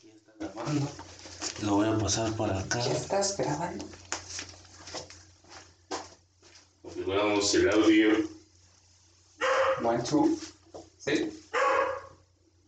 aquí 0.00 0.10
está 0.16 0.32
grabando. 0.38 0.88
Lo 1.62 1.74
voy 1.74 1.88
a 1.88 1.98
pasar 1.98 2.32
para 2.36 2.58
acá. 2.60 2.80
¿Ya 2.80 2.92
estás 2.92 3.36
grabando? 3.36 3.84
Configuramos 6.82 7.54
el 7.54 7.70
audio. 7.70 8.10
One, 9.82 10.02
two. 10.02 10.38
Sí, 10.98 11.30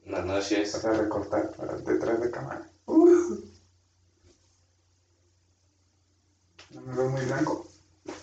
Buenas 0.06 0.24
noches. 0.26 0.76
para 0.76 0.98
recortar 0.98 1.54
para 1.56 1.76
detrás 1.76 2.20
de 2.20 2.30
cámara. 2.30 2.68
Uh. 2.86 3.36
No 6.70 6.80
me 6.80 6.94
veo 6.96 7.08
muy 7.10 7.24
blanco. 7.26 7.66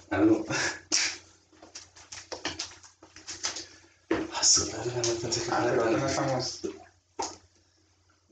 Algo. 0.10 0.46
A 4.40 4.44
su 4.44 4.66
verga, 4.66 4.96
no 4.96 5.14
pensé 5.22 5.42
que 5.44 5.52
Ah, 5.52 5.62
fuera 5.62 5.72
pero 5.72 5.84
tan- 5.84 6.00
no 6.00 6.08
estamos 6.08 6.62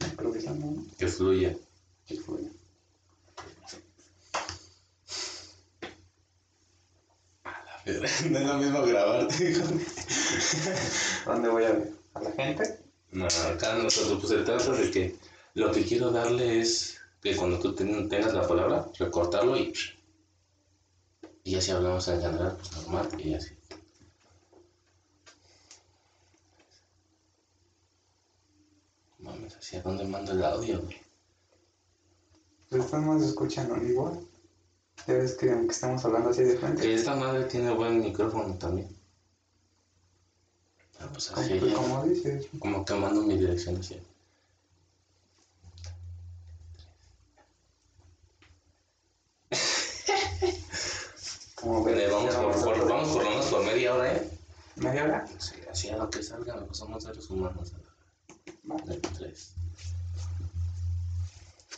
improvisando. 0.01 0.83
Que 0.97 1.07
fluya. 1.07 1.55
Sí, 2.07 2.17
fluye. 2.17 2.49
No 7.85 8.39
es 8.39 8.45
lo 8.45 8.57
mismo 8.57 8.81
grabarte. 8.85 9.55
¿Dónde 11.27 11.49
voy 11.49 11.63
a 11.65 11.71
ver? 11.73 11.93
¿A 12.13 12.21
la 12.21 12.31
gente? 12.31 12.79
No, 13.11 13.25
acá 13.25 13.75
nosotros 13.75 14.19
pues 14.19 14.29
se 14.29 14.43
trata 14.45 14.71
de 14.71 14.91
que 14.91 15.15
lo 15.53 15.71
que 15.71 15.83
quiero 15.85 16.11
darle 16.11 16.59
es 16.59 16.97
que 17.21 17.35
cuando 17.35 17.59
tú 17.59 17.73
ten- 17.75 18.07
tengas 18.09 18.33
la 18.33 18.47
palabra, 18.47 18.85
recortarlo 18.99 19.57
y 19.57 19.73
y 21.43 21.55
así 21.55 21.71
hablamos 21.71 22.07
en 22.09 22.21
general, 22.21 22.57
pues 22.57 22.71
normal 22.75 23.09
y 23.19 23.33
así. 23.33 23.53
Mames, 29.19 29.55
¿hacia 29.57 29.81
dónde 29.81 30.03
mando 30.05 30.31
el 30.31 30.43
audio, 30.43 30.81
güey? 30.81 30.95
Pues 32.69 32.85
estamos 32.85 33.23
escuchando 33.23 33.75
igual. 33.83 34.19
Ya 35.07 35.13
ves 35.15 35.35
que 35.35 35.51
aunque 35.51 35.71
estamos 35.73 36.03
hablando 36.05 36.29
así 36.29 36.43
de 36.43 36.57
frente. 36.57 36.81
Que 36.81 36.93
esta 36.93 37.15
madre 37.15 37.45
tiene 37.45 37.71
buen 37.71 37.99
micrófono 37.99 38.57
también. 38.57 38.89
Ah, 40.99 41.07
pues 41.11 41.27
Como, 41.27 41.45
así 41.45 41.59
como 41.73 42.03
dices. 42.05 42.47
como 42.59 42.85
mi 43.23 43.37
dirección 43.37 43.77
así. 43.77 43.99
Como 51.55 51.83
vamos 51.83 52.35
por, 52.35 52.63
por- 52.63 52.87
vamos 52.87 53.09
por 53.09 53.23
lo 53.23 53.29
menos 53.29 53.45
por 53.47 53.65
media 53.65 53.95
hora, 53.95 54.13
¿eh? 54.15 54.29
¿Media 54.75 55.03
hora? 55.05 55.27
Sí, 55.39 55.55
así 55.71 55.89
a 55.89 55.97
lo 55.97 56.09
que 56.09 56.21
salga, 56.21 56.63
somos 56.71 57.03
seres 57.03 57.29
humanos. 57.29 57.73
Vale. 58.63 58.99
Tres. 59.17 59.53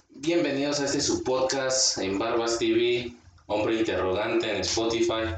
Bienvenidos 0.10 0.80
a 0.82 0.86
este 0.86 1.00
su 1.02 1.24
podcast 1.24 1.98
en 2.00 2.20
Barbas 2.20 2.60
TV, 2.60 3.14
Hombre 3.48 3.80
Interrogante 3.80 4.52
en 4.54 4.62
Spotify. 4.62 5.34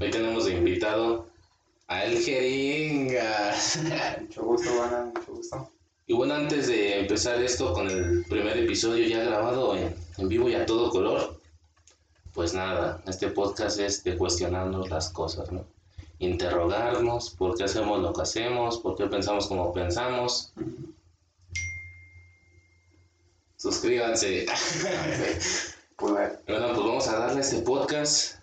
Hoy 0.00 0.10
tenemos 0.10 0.46
de 0.46 0.54
invitado 0.54 1.28
a 1.88 2.04
El 2.04 2.18
Jeringa. 2.22 3.54
Mucho 4.20 4.42
gusto, 4.42 4.76
Bana, 4.78 5.12
mucho 5.14 5.34
gusto. 5.34 5.70
Y 6.06 6.14
bueno, 6.14 6.34
antes 6.34 6.66
de 6.66 7.00
empezar 7.00 7.42
esto 7.42 7.72
con 7.72 7.88
el 7.88 8.24
primer 8.26 8.56
episodio 8.58 9.06
ya 9.06 9.24
grabado 9.24 9.76
en, 9.76 9.94
en 10.18 10.28
vivo 10.28 10.48
y 10.48 10.54
a 10.54 10.66
todo 10.66 10.90
color, 10.90 11.40
pues 12.34 12.52
nada, 12.52 13.02
este 13.06 13.28
podcast 13.28 13.78
es 13.78 14.04
de 14.04 14.16
cuestionarnos 14.16 14.90
las 14.90 15.08
cosas, 15.10 15.50
¿no? 15.50 15.64
Interrogarnos 16.18 17.30
por 17.30 17.56
qué 17.56 17.64
hacemos 17.64 18.00
lo 18.00 18.12
que 18.12 18.22
hacemos, 18.22 18.78
por 18.78 18.96
qué 18.96 19.06
pensamos 19.06 19.46
como 19.46 19.72
pensamos. 19.72 20.52
Suscríbanse. 23.56 24.46
Pues, 25.96 26.40
Bueno, 26.48 26.74
pues 26.74 26.78
vamos 26.86 27.06
a 27.06 27.18
darle 27.20 27.36
a 27.36 27.40
este 27.40 27.58
podcast. 27.62 28.34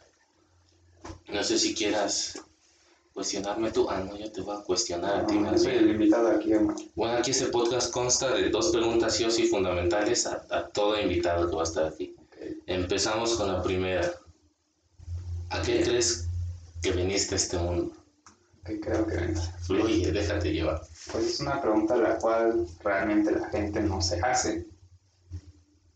No 1.28 1.44
sé 1.44 1.59
si 1.59 1.76
quieras 1.76 2.42
cuestionarme 3.14 3.72
tú. 3.72 3.88
Ah, 3.89 3.99
no, 3.99 4.16
yo 4.17 4.32
te 4.32 4.42
voy 4.42 4.55
a 4.58 4.61
cuestionar 4.61 5.22
a 5.22 5.26
ti 5.27 5.38
no, 5.38 5.58
soy 5.58 5.72
bien. 5.72 5.83
el 5.83 5.92
invitado 5.92 6.30
aquí, 6.30 6.52
hermano. 6.54 6.80
Bueno, 6.95 7.17
aquí 7.17 7.32
este 7.32 7.48
podcast 7.48 7.92
consta 7.92 8.33
de 8.33 8.49
dos 8.49 8.70
preguntas 8.72 9.16
sí 9.16 9.23
o 9.23 9.32
sí 9.32 9.48
fundamentales 9.48 10.26
a, 10.26 10.45
a 10.49 10.67
todo 10.70 10.99
invitado 10.99 11.49
que 11.49 11.55
va 11.55 11.61
a 11.61 11.66
estar 11.66 11.86
aquí. 11.86 12.16
Ok. 12.20 12.38
Empezamos 12.67 13.36
con 13.36 13.48
la 13.52 13.61
primera. 13.61 14.11
¿A 15.49 15.61
qué 15.61 15.83
crees 15.83 16.27
que 16.82 16.92
viniste 16.92 17.36
a 17.36 17.38
este 17.38 17.58
mundo? 17.58 17.92
Ok, 18.61 18.72
creo 18.82 19.08
que 19.08 19.36
Fluye, 19.61 20.11
déjate 20.11 20.54
llevar. 20.54 20.82
Pues 21.11 21.26
es 21.26 21.39
una 21.42 21.61
pregunta 21.61 21.95
la 21.98 22.17
cual 22.20 22.67
realmente 22.83 23.32
la 23.32 23.49
gente 23.49 23.82
no 23.82 24.02
se 24.02 24.20
hace. 24.22 24.67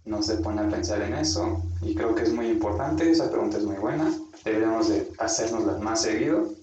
No 0.04 0.22
se 0.22 0.36
pone 0.38 0.62
a 0.62 0.70
pensar 0.70 1.02
en 1.02 1.14
eso. 1.14 1.64
Y 1.82 1.96
creo 1.96 2.14
que 2.14 2.24
es 2.24 2.34
muy 2.34 2.48
importante, 2.48 3.10
esa 3.10 3.30
pregunta 3.30 3.58
es 3.58 3.64
muy 3.64 3.78
buena. 3.78 4.12
Deberíamos 4.44 4.90
de 4.90 5.12
hacernosla 5.20 5.78
más 5.78 6.02
seguido. 6.02 6.55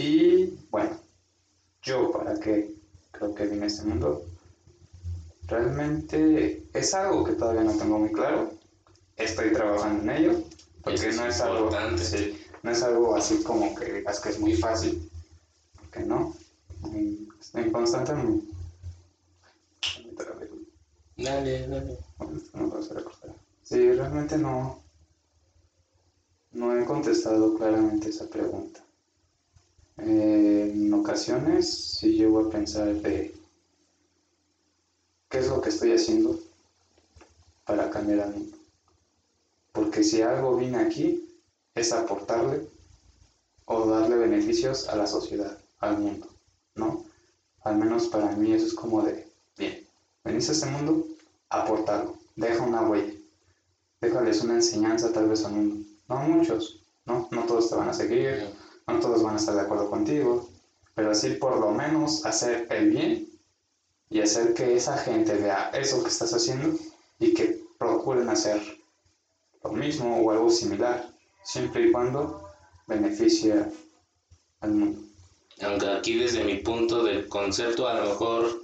Y 0.00 0.58
bueno, 0.70 0.98
yo 1.82 2.10
para 2.10 2.34
qué 2.40 2.74
creo 3.10 3.34
que 3.34 3.46
vine 3.46 3.64
a 3.64 3.66
este 3.66 3.84
mundo. 3.84 4.24
Realmente 5.46 6.64
es 6.72 6.94
algo 6.94 7.22
que 7.22 7.34
todavía 7.34 7.64
no 7.64 7.76
tengo 7.76 7.98
muy 7.98 8.10
claro. 8.10 8.50
Estoy 9.18 9.52
trabajando 9.52 10.04
en 10.04 10.16
ello. 10.16 10.42
Porque 10.82 11.10
es 11.10 11.16
no 11.18 11.26
es 11.26 11.38
algo. 11.42 11.70
sí, 11.98 12.40
no 12.62 12.70
es 12.70 12.82
algo 12.82 13.14
así 13.14 13.42
como 13.42 13.74
que 13.74 13.92
digas 13.92 14.20
que 14.20 14.30
es 14.30 14.40
muy 14.40 14.54
fácil. 14.54 15.10
Porque 15.76 16.00
no. 16.00 16.34
Mm, 16.80 17.28
Estoy 17.38 17.64
en 17.64 17.72
constante. 17.72 18.14
Dale, 21.18 21.68
dale. 21.68 21.98
Sí, 23.64 23.92
realmente 23.92 24.38
no. 24.38 24.80
No 26.52 26.74
he 26.74 26.86
contestado 26.86 27.54
claramente 27.58 28.08
esa 28.08 28.26
pregunta. 28.30 28.82
Eh, 30.02 30.72
en 30.72 30.94
ocasiones 30.94 31.98
sí 31.98 32.12
llego 32.12 32.40
a 32.40 32.50
pensar 32.50 32.94
de 32.94 33.34
qué 35.28 35.38
es 35.38 35.48
lo 35.48 35.60
que 35.60 35.68
estoy 35.68 35.92
haciendo 35.92 36.38
para 37.66 37.90
cambiar 37.90 38.20
al 38.20 38.32
mundo. 38.32 38.56
Porque 39.72 40.02
si 40.02 40.22
algo 40.22 40.56
vine 40.56 40.78
aquí 40.78 41.28
es 41.74 41.92
aportarle 41.92 42.66
o 43.66 43.86
darle 43.86 44.16
beneficios 44.16 44.88
a 44.88 44.96
la 44.96 45.06
sociedad, 45.06 45.56
al 45.80 45.98
mundo, 45.98 46.26
¿no? 46.74 47.04
Al 47.62 47.76
menos 47.76 48.08
para 48.08 48.34
mí 48.36 48.52
eso 48.52 48.66
es 48.66 48.74
como 48.74 49.02
de, 49.02 49.28
bien, 49.56 49.86
venís 50.24 50.48
a 50.48 50.52
este 50.52 50.66
mundo, 50.66 51.06
aportarlo, 51.50 52.16
deja 52.36 52.64
una 52.64 52.88
huella, 52.88 53.14
déjales 54.00 54.42
una 54.42 54.54
enseñanza 54.54 55.12
tal 55.12 55.28
vez 55.28 55.44
al 55.44 55.52
mundo. 55.52 55.86
No 56.08 56.16
a 56.16 56.22
muchos, 56.22 56.82
¿no? 57.04 57.28
No 57.30 57.44
todos 57.44 57.68
te 57.68 57.76
van 57.76 57.90
a 57.90 57.94
seguir, 57.94 58.50
no 58.92 59.00
todos 59.00 59.22
van 59.22 59.34
a 59.34 59.38
estar 59.38 59.54
de 59.54 59.62
acuerdo 59.62 59.90
contigo, 59.90 60.48
pero 60.94 61.10
así 61.10 61.30
por 61.30 61.58
lo 61.58 61.70
menos 61.70 62.24
hacer 62.26 62.66
el 62.70 62.90
bien 62.90 63.28
y 64.08 64.20
hacer 64.20 64.54
que 64.54 64.74
esa 64.74 64.96
gente 64.98 65.34
vea 65.34 65.70
eso 65.72 66.02
que 66.02 66.08
estás 66.08 66.32
haciendo 66.34 66.76
y 67.18 67.34
que 67.34 67.60
procuren 67.78 68.28
hacer 68.28 68.60
lo 69.62 69.72
mismo 69.72 70.18
o 70.18 70.30
algo 70.30 70.50
similar, 70.50 71.08
siempre 71.44 71.86
y 71.86 71.92
cuando 71.92 72.42
beneficie 72.86 73.66
al 74.60 74.70
mundo. 74.72 75.00
Aunque 75.62 75.88
aquí 75.88 76.18
desde 76.18 76.44
mi 76.44 76.56
punto 76.56 77.04
de 77.04 77.26
concepto, 77.28 77.86
a 77.86 77.94
lo 77.94 78.08
mejor 78.08 78.62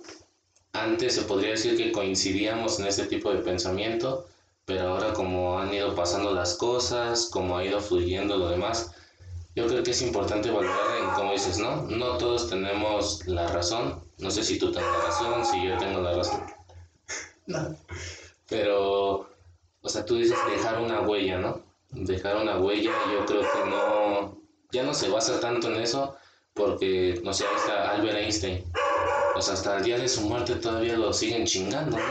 antes 0.72 1.14
se 1.14 1.22
podría 1.22 1.50
decir 1.50 1.76
que 1.76 1.92
coincidíamos 1.92 2.80
en 2.80 2.86
este 2.86 3.06
tipo 3.06 3.30
de 3.30 3.40
pensamiento, 3.40 4.26
pero 4.64 4.88
ahora 4.88 5.12
como 5.12 5.58
han 5.58 5.72
ido 5.72 5.94
pasando 5.94 6.32
las 6.32 6.54
cosas, 6.54 7.28
como 7.30 7.56
ha 7.56 7.64
ido 7.64 7.80
fluyendo 7.80 8.36
lo 8.36 8.48
demás, 8.48 8.90
yo 9.56 9.66
creo 9.66 9.82
que 9.82 9.92
es 9.92 10.02
importante 10.02 10.50
valorar 10.50 10.98
en 11.00 11.10
cómo 11.14 11.32
dices, 11.32 11.58
¿no? 11.58 11.82
No 11.84 12.18
todos 12.18 12.50
tenemos 12.50 13.26
la 13.26 13.48
razón, 13.48 14.04
no 14.18 14.30
sé 14.30 14.44
si 14.44 14.58
tú 14.58 14.70
tengas 14.70 14.92
la 14.92 15.04
razón, 15.04 15.46
si 15.46 15.66
yo 15.66 15.78
tengo 15.78 16.02
la 16.02 16.12
razón. 16.12 16.42
No. 17.46 17.74
Pero, 18.50 19.30
o 19.80 19.88
sea, 19.88 20.04
tú 20.04 20.16
dices 20.16 20.36
dejar 20.50 20.78
una 20.78 21.00
huella, 21.00 21.38
¿no? 21.38 21.62
Dejar 21.90 22.36
una 22.36 22.58
huella, 22.58 22.92
yo 23.10 23.24
creo 23.24 23.40
que 23.40 23.70
no, 23.70 24.38
ya 24.72 24.82
no 24.82 24.92
se 24.92 25.08
basa 25.08 25.40
tanto 25.40 25.72
en 25.72 25.80
eso, 25.80 26.14
porque, 26.52 27.18
no 27.24 27.32
sé, 27.32 27.46
ahí 27.46 27.56
está 27.56 27.90
Albert 27.92 28.18
Einstein. 28.18 28.64
O 29.36 29.40
sea, 29.40 29.54
hasta 29.54 29.78
el 29.78 29.84
día 29.84 29.98
de 29.98 30.08
su 30.08 30.20
muerte 30.22 30.56
todavía 30.56 30.98
lo 30.98 31.14
siguen 31.14 31.46
chingando, 31.46 31.96
¿no? 31.96 32.04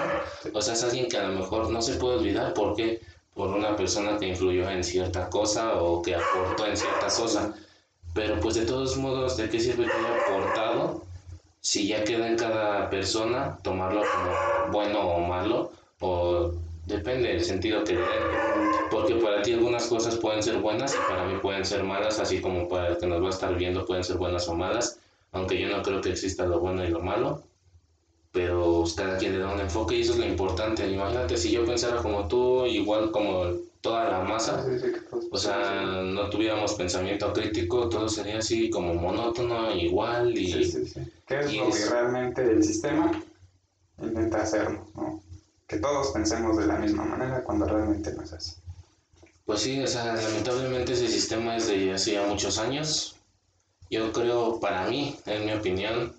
O 0.53 0.61
sea, 0.63 0.73
es 0.73 0.83
alguien 0.83 1.07
que 1.07 1.17
a 1.17 1.27
lo 1.27 1.39
mejor 1.39 1.69
no 1.69 1.81
se 1.81 1.95
puede 1.95 2.17
olvidar 2.17 2.55
porque 2.55 3.01
por 3.35 3.49
una 3.49 3.75
persona 3.75 4.17
que 4.17 4.29
influyó 4.29 4.67
en 4.69 4.83
cierta 4.83 5.29
cosa 5.29 5.75
o 5.75 6.01
que 6.01 6.15
aportó 6.15 6.65
en 6.65 6.77
cierta 6.77 7.07
cosa. 7.07 7.53
Pero 8.13 8.39
pues 8.39 8.55
de 8.55 8.65
todos 8.65 8.95
modos, 8.97 9.35
¿de 9.35 9.49
qué 9.49 9.59
sirve 9.59 9.85
que 9.85 9.91
haya 9.91 10.21
aportado 10.25 11.03
si 11.59 11.87
ya 11.87 12.03
queda 12.05 12.27
en 12.27 12.37
cada 12.37 12.89
persona 12.89 13.59
tomarlo 13.61 14.01
como 14.01 14.71
bueno 14.71 14.99
o 15.01 15.19
malo? 15.19 15.71
O 15.99 16.51
depende 16.85 17.27
del 17.27 17.43
sentido 17.43 17.83
que 17.83 17.93
le 17.93 17.99
den. 17.99 18.09
Porque 18.89 19.15
para 19.15 19.41
ti 19.41 19.51
algunas 19.51 19.85
cosas 19.87 20.15
pueden 20.15 20.41
ser 20.41 20.59
buenas 20.59 20.95
y 20.95 21.11
para 21.11 21.25
mí 21.25 21.37
pueden 21.41 21.65
ser 21.65 21.83
malas, 21.83 22.19
así 22.19 22.39
como 22.39 22.69
para 22.69 22.89
el 22.89 22.97
que 22.97 23.07
nos 23.07 23.21
va 23.21 23.27
a 23.27 23.31
estar 23.31 23.53
viendo 23.55 23.85
pueden 23.85 24.05
ser 24.05 24.17
buenas 24.17 24.47
o 24.47 24.55
malas, 24.55 24.99
aunque 25.33 25.59
yo 25.59 25.67
no 25.67 25.83
creo 25.83 25.99
que 25.99 26.11
exista 26.11 26.45
lo 26.45 26.61
bueno 26.61 26.85
y 26.85 26.87
lo 26.87 27.01
malo. 27.01 27.43
Pero 28.35 28.83
cada 28.97 29.17
quien 29.17 29.31
le 29.31 29.39
da 29.39 29.53
un 29.53 29.61
enfoque 29.61 29.95
y 29.95 30.01
eso 30.01 30.11
es 30.11 30.19
lo 30.19 30.25
importante. 30.25 30.85
Imagínate 30.85 31.37
si 31.37 31.51
yo 31.51 31.65
pensara 31.65 32.01
como 32.01 32.27
tú, 32.27 32.65
igual 32.65 33.09
como 33.11 33.45
toda 33.79 34.09
la 34.09 34.19
masa, 34.19 34.65
o 35.31 35.37
sea, 35.37 35.83
no 36.03 36.29
tuviéramos 36.29 36.73
pensamiento 36.73 37.31
crítico, 37.31 37.87
todo 37.87 38.09
sería 38.09 38.39
así 38.39 38.69
como 38.69 38.93
monótono, 38.93 39.73
igual 39.73 40.37
y... 40.37 40.51
Sí, 40.51 40.65
sí, 40.65 40.85
sí. 40.85 41.01
¿Qué 41.25 41.39
es 41.39 41.53
y 41.53 41.59
lo 41.59 41.69
que 41.69 41.85
realmente 41.85 42.41
el 42.41 42.61
sistema 42.61 43.23
intenta 44.01 44.41
hacernos, 44.41 44.93
¿no? 44.95 45.21
Que 45.65 45.77
todos 45.77 46.09
pensemos 46.09 46.57
de 46.57 46.67
la 46.67 46.77
misma 46.77 47.05
manera 47.05 47.41
cuando 47.41 47.65
realmente 47.65 48.11
no 48.11 48.23
es 48.23 48.33
así. 48.33 48.55
Pues 49.45 49.61
sí, 49.61 49.79
o 49.81 49.87
sea, 49.87 50.13
lamentablemente 50.13 50.91
ese 50.91 51.07
sistema 51.07 51.55
es 51.55 51.67
de 51.67 51.93
hace 51.93 52.13
ya 52.13 52.27
muchos 52.27 52.57
años. 52.57 53.15
Yo 53.89 54.11
creo, 54.11 54.59
para 54.59 54.87
mí, 54.87 55.15
en 55.25 55.45
mi 55.45 55.53
opinión, 55.53 56.13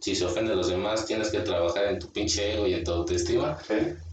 si 0.00 0.14
se 0.14 0.24
ofende 0.24 0.52
a 0.52 0.56
los 0.56 0.68
demás, 0.68 1.06
tienes 1.06 1.30
que 1.30 1.40
trabajar 1.40 1.86
en 1.86 1.98
tu 1.98 2.08
pinche 2.08 2.54
ego 2.54 2.66
y 2.66 2.74
en 2.74 2.84
tu 2.84 2.92
autoestima. 2.92 3.58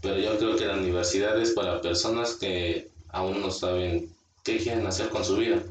Pero 0.00 0.18
yo 0.18 0.38
creo 0.38 0.56
que 0.56 0.66
la 0.66 0.76
universidad 0.76 1.40
es 1.40 1.52
para 1.52 1.80
personas 1.80 2.34
que 2.34 2.88
aún 3.10 3.40
no 3.40 3.50
saben 3.50 4.08
qué 4.44 4.58
quieren 4.58 4.86
hacer 4.86 5.08
con 5.08 5.24
su 5.24 5.36
vida. 5.36 5.62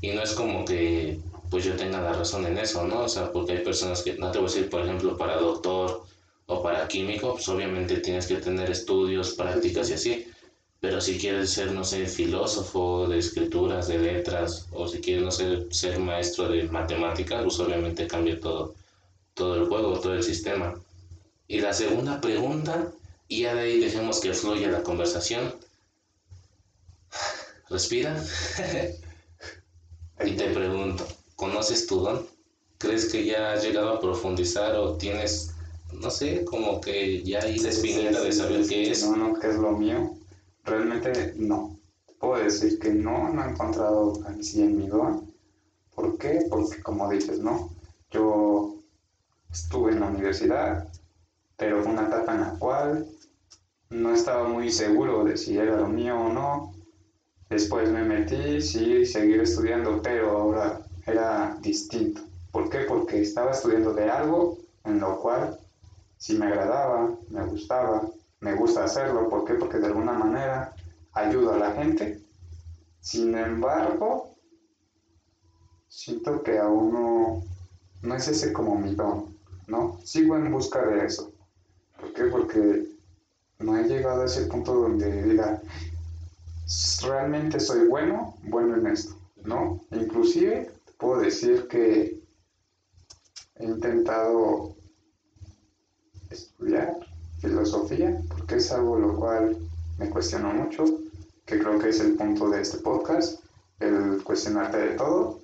Y 0.00 0.10
no 0.10 0.22
es 0.22 0.32
como 0.32 0.64
que 0.64 1.18
pues 1.50 1.64
yo 1.64 1.76
tenga 1.76 2.00
la 2.00 2.12
razón 2.12 2.44
en 2.46 2.58
eso, 2.58 2.86
¿no? 2.86 3.04
O 3.04 3.08
sea, 3.08 3.32
porque 3.32 3.52
hay 3.52 3.58
personas 3.58 4.02
que, 4.02 4.14
no 4.14 4.30
te 4.30 4.38
voy 4.38 4.48
a 4.48 4.52
decir, 4.52 4.68
por 4.68 4.82
ejemplo, 4.82 5.16
para 5.16 5.36
doctor 5.36 6.02
o 6.46 6.62
para 6.62 6.88
químico, 6.88 7.34
pues 7.34 7.48
obviamente 7.48 7.98
tienes 7.98 8.26
que 8.26 8.36
tener 8.36 8.70
estudios, 8.70 9.34
prácticas 9.34 9.90
y 9.90 9.92
así. 9.94 10.26
Pero 10.80 11.00
si 11.00 11.18
quieres 11.18 11.50
ser, 11.50 11.72
no 11.72 11.84
sé, 11.84 12.06
filósofo 12.06 13.06
de 13.08 13.18
escrituras, 13.18 13.88
de 13.88 13.98
letras, 13.98 14.66
o 14.72 14.86
si 14.88 15.00
quieres, 15.00 15.24
no 15.24 15.30
sé, 15.30 15.66
ser 15.70 15.98
maestro 15.98 16.48
de 16.48 16.64
matemáticas, 16.64 17.42
pues 17.42 17.58
obviamente 17.60 18.06
cambia 18.06 18.38
todo, 18.40 18.74
todo 19.36 19.54
el 19.54 19.68
juego, 19.68 20.00
todo 20.00 20.14
el 20.14 20.22
sistema. 20.22 20.74
Y 21.46 21.60
la 21.60 21.72
segunda 21.72 22.20
pregunta, 22.20 22.90
y 23.28 23.42
ya 23.42 23.54
de 23.54 23.60
ahí 23.60 23.80
dejemos 23.80 24.18
que 24.18 24.32
fluya 24.32 24.68
la 24.68 24.82
conversación. 24.82 25.54
Respira 27.68 28.16
y 30.24 30.30
te 30.32 30.50
pregunto, 30.50 31.06
¿conoces 31.36 31.86
tu 31.86 32.00
don? 32.00 32.26
¿Crees 32.78 33.12
que 33.12 33.24
ya 33.24 33.52
has 33.52 33.62
llegado 33.62 33.90
a 33.90 34.00
profundizar 34.00 34.74
o 34.76 34.96
tienes, 34.96 35.52
no 35.92 36.10
sé, 36.10 36.44
como 36.44 36.80
que 36.80 37.22
ya 37.22 37.40
ahí 37.40 37.58
la 37.58 37.68
espinita 37.68 38.20
de 38.20 38.32
saber 38.32 38.66
qué 38.66 38.90
es? 38.90 39.04
No, 39.04 39.16
no, 39.16 39.38
qué 39.38 39.48
es 39.48 39.56
lo 39.56 39.72
mío. 39.72 40.16
Realmente 40.64 41.34
no. 41.36 41.78
Puedo 42.18 42.42
decir 42.42 42.78
que 42.78 42.90
no, 42.90 43.32
no 43.32 43.44
he 43.44 43.50
encontrado 43.50 44.14
así 44.26 44.62
en 44.62 44.78
mi 44.78 44.86
don. 44.86 45.30
¿Por 45.94 46.16
qué? 46.18 46.46
Porque 46.48 46.82
como 46.82 47.10
dices, 47.10 47.38
¿no? 47.38 47.70
Yo 48.10 48.75
estuve 49.56 49.92
en 49.92 50.00
la 50.00 50.08
universidad, 50.08 50.86
pero 51.56 51.82
fue 51.82 51.92
una 51.92 52.06
etapa 52.08 52.34
en 52.34 52.40
la 52.42 52.50
cual 52.58 53.06
no 53.88 54.12
estaba 54.12 54.46
muy 54.46 54.70
seguro 54.70 55.24
de 55.24 55.36
si 55.38 55.56
era 55.56 55.76
lo 55.76 55.88
mío 55.88 56.18
o 56.18 56.28
no. 56.32 56.74
Después 57.48 57.88
me 57.90 58.02
metí, 58.02 58.60
sí, 58.60 59.06
seguir 59.06 59.40
estudiando, 59.40 60.02
pero 60.02 60.38
ahora 60.38 60.80
era 61.06 61.56
distinto. 61.62 62.20
¿Por 62.52 62.68
qué? 62.68 62.80
Porque 62.80 63.22
estaba 63.22 63.52
estudiando 63.52 63.94
de 63.94 64.10
algo 64.10 64.58
en 64.84 65.00
lo 65.00 65.20
cual 65.20 65.58
sí 66.18 66.36
me 66.36 66.46
agradaba, 66.46 67.14
me 67.30 67.44
gustaba, 67.46 68.02
me 68.40 68.54
gusta 68.54 68.84
hacerlo. 68.84 69.28
¿Por 69.30 69.46
qué? 69.46 69.54
Porque 69.54 69.78
de 69.78 69.86
alguna 69.86 70.12
manera 70.12 70.74
ayudo 71.14 71.54
a 71.54 71.58
la 71.58 71.72
gente. 71.72 72.20
Sin 73.00 73.34
embargo, 73.36 74.34
siento 75.88 76.42
que 76.42 76.58
aún 76.58 76.92
no, 76.92 77.42
no 78.02 78.14
es 78.14 78.28
ese 78.28 78.52
como 78.52 78.76
mi 78.76 78.94
don, 78.94 79.35
¿no? 79.66 79.98
Sigo 80.04 80.36
en 80.36 80.50
busca 80.52 80.84
de 80.86 81.06
eso. 81.06 81.32
¿Por 82.00 82.12
qué? 82.12 82.24
Porque 82.24 82.88
no 83.58 83.76
he 83.76 83.84
llegado 83.84 84.22
a 84.22 84.26
ese 84.26 84.46
punto 84.46 84.74
donde 84.74 85.22
diga, 85.22 85.60
realmente 87.02 87.60
soy 87.60 87.86
bueno, 87.88 88.36
bueno 88.42 88.76
en 88.76 88.86
esto, 88.88 89.16
¿no? 89.44 89.80
Inclusive 89.92 90.70
puedo 90.98 91.20
decir 91.20 91.66
que 91.68 92.20
he 93.56 93.64
intentado 93.64 94.76
estudiar 96.30 96.96
filosofía, 97.40 98.20
porque 98.28 98.56
es 98.56 98.70
algo 98.72 98.98
lo 98.98 99.16
cual 99.16 99.56
me 99.98 100.10
cuestiono 100.10 100.52
mucho, 100.52 100.84
que 101.44 101.58
creo 101.58 101.78
que 101.78 101.90
es 101.90 102.00
el 102.00 102.16
punto 102.16 102.50
de 102.50 102.62
este 102.62 102.78
podcast, 102.78 103.40
el 103.80 104.22
cuestionarte 104.24 104.78
de 104.78 104.94
todo, 104.96 105.40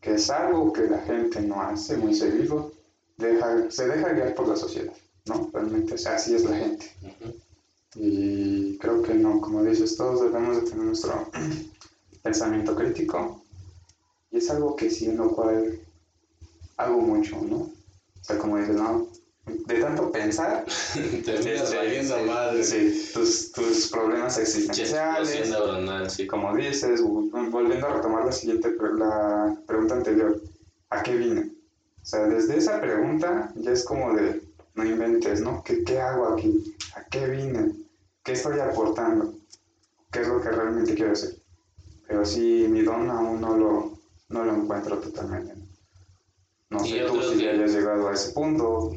que 0.00 0.14
es 0.14 0.28
algo 0.30 0.72
que 0.72 0.82
la 0.82 0.98
gente 1.02 1.40
no 1.42 1.60
hace 1.62 1.96
muy 1.96 2.14
seguido, 2.14 2.72
deja, 3.18 3.70
se 3.70 3.86
deja 3.88 4.12
guiar 4.12 4.34
por 4.34 4.48
la 4.48 4.56
sociedad, 4.56 4.92
¿no? 5.26 5.50
Realmente, 5.52 5.94
o 5.94 5.98
sea, 5.98 6.14
así 6.14 6.34
es 6.34 6.44
la 6.44 6.56
gente. 6.56 6.90
Y 7.94 8.76
creo 8.78 9.02
que 9.02 9.14
no, 9.14 9.40
como 9.40 9.62
dices, 9.64 9.96
todos 9.96 10.20
debemos 10.22 10.56
de 10.56 10.70
tener 10.70 10.84
nuestro 10.86 11.28
pensamiento 12.22 12.74
crítico. 12.74 13.42
Y 14.30 14.38
es 14.38 14.50
algo 14.50 14.76
que 14.76 14.90
sí, 14.90 15.06
en 15.06 15.16
lo 15.16 15.30
cual 15.30 15.80
hago 16.76 17.00
mucho, 17.00 17.40
¿no? 17.42 17.56
O 17.56 17.72
sea, 18.22 18.38
como 18.38 18.58
dices, 18.58 18.76
no, 18.76 19.08
de 19.46 19.80
tanto 19.80 20.12
pensar, 20.12 20.66
Terminas 21.24 21.62
este, 21.62 21.76
valiendo 21.76 22.18
sí, 22.18 22.24
madre. 22.26 22.64
sí, 22.64 23.10
tus, 23.14 23.52
tus 23.52 23.86
problemas 23.88 24.36
existenciales, 24.38 25.50
sí. 26.12 26.26
como 26.26 26.54
dices, 26.54 27.00
vol- 27.02 27.50
volviendo 27.50 27.86
a 27.86 27.94
retomar 27.94 28.26
la 28.26 28.32
siguiente, 28.32 28.74
la 28.98 29.56
pregunta 29.66 29.94
anterior, 29.94 30.40
¿a 30.90 31.02
qué 31.02 31.16
vine? 31.16 31.50
O 32.08 32.10
sea, 32.10 32.20
desde 32.26 32.56
esa 32.56 32.80
pregunta 32.80 33.52
ya 33.56 33.70
es 33.70 33.84
como 33.84 34.14
de, 34.14 34.40
no 34.74 34.82
inventes, 34.82 35.42
¿no? 35.42 35.62
¿Qué, 35.62 35.84
qué 35.84 36.00
hago 36.00 36.28
aquí? 36.28 36.74
¿A 36.96 37.04
qué 37.04 37.26
vine? 37.26 37.74
¿Qué 38.24 38.32
estoy 38.32 38.58
aportando? 38.60 39.34
¿Qué 40.10 40.22
es 40.22 40.28
lo 40.28 40.40
que 40.40 40.48
realmente 40.50 40.94
quiero 40.94 41.12
hacer? 41.12 41.34
Pero 42.06 42.24
sí, 42.24 42.66
mi 42.70 42.80
don 42.80 43.10
aún 43.10 43.42
no 43.42 43.54
lo, 43.58 43.98
no 44.30 44.42
lo 44.42 44.54
encuentro 44.54 44.96
totalmente. 45.00 45.52
No 46.70 46.82
Y 46.82 46.88
sé 46.92 47.00
tú 47.00 47.20
si 47.20 47.36
que- 47.40 47.44
ya 47.44 47.50
hayas 47.50 47.72
llegado 47.74 48.08
a 48.08 48.14
ese 48.14 48.32
punto. 48.32 48.96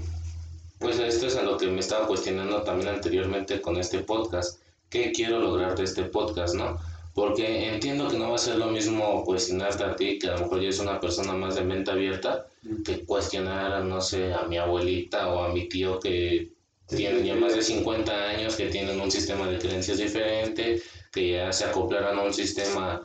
Pues 0.80 0.98
esto 0.98 1.28
es 1.28 1.36
a 1.36 1.44
lo 1.44 1.58
que 1.58 1.68
me 1.68 1.82
estaba 1.82 2.08
cuestionando 2.08 2.64
también 2.64 2.88
anteriormente 2.96 3.60
con 3.60 3.76
este 3.76 4.00
podcast. 4.00 4.62
¿Qué 4.90 5.12
quiero 5.12 5.40
lograr 5.40 5.76
de 5.78 5.84
este 5.84 6.04
podcast, 6.06 6.56
no? 6.56 6.80
Porque 7.14 7.68
entiendo 7.74 8.08
que 8.08 8.18
no 8.18 8.30
va 8.30 8.36
a 8.36 8.40
ser 8.40 8.56
lo 8.56 8.68
mismo 8.68 9.24
cuestionarte 9.26 9.84
a 9.84 9.96
ti, 9.96 10.18
que 10.18 10.28
a 10.28 10.34
lo 10.36 10.40
mejor 10.44 10.62
ya 10.62 10.70
es 10.70 10.80
una 10.80 11.00
persona 11.00 11.34
más 11.34 11.56
de 11.56 11.64
mente 11.64 11.92
abierta, 11.92 12.46
que 12.86 13.06
cuestionar, 13.06 13.84
no 13.84 14.00
sé, 14.00 14.34
a 14.34 14.44
mi 14.44 14.58
abuelita 14.58 15.30
o 15.34 15.44
a 15.44 15.50
mi 15.50 15.68
tío 15.68 16.00
que 16.00 16.52
tienen 16.88 17.26
ya 17.26 17.36
más 17.36 17.54
de 17.56 17.62
50 17.62 18.30
años, 18.30 18.56
que 18.56 18.68
tienen 18.68 19.00
un 19.00 19.12
sistema 19.12 19.48
de 19.48 19.60
creencias 19.60 19.98
diferente, 19.98 20.82
que 21.12 21.32
ya 21.32 21.52
se 21.52 21.66
acoplaron 21.66 22.18
a 22.18 22.24
un 22.24 22.34
sistema, 22.34 23.02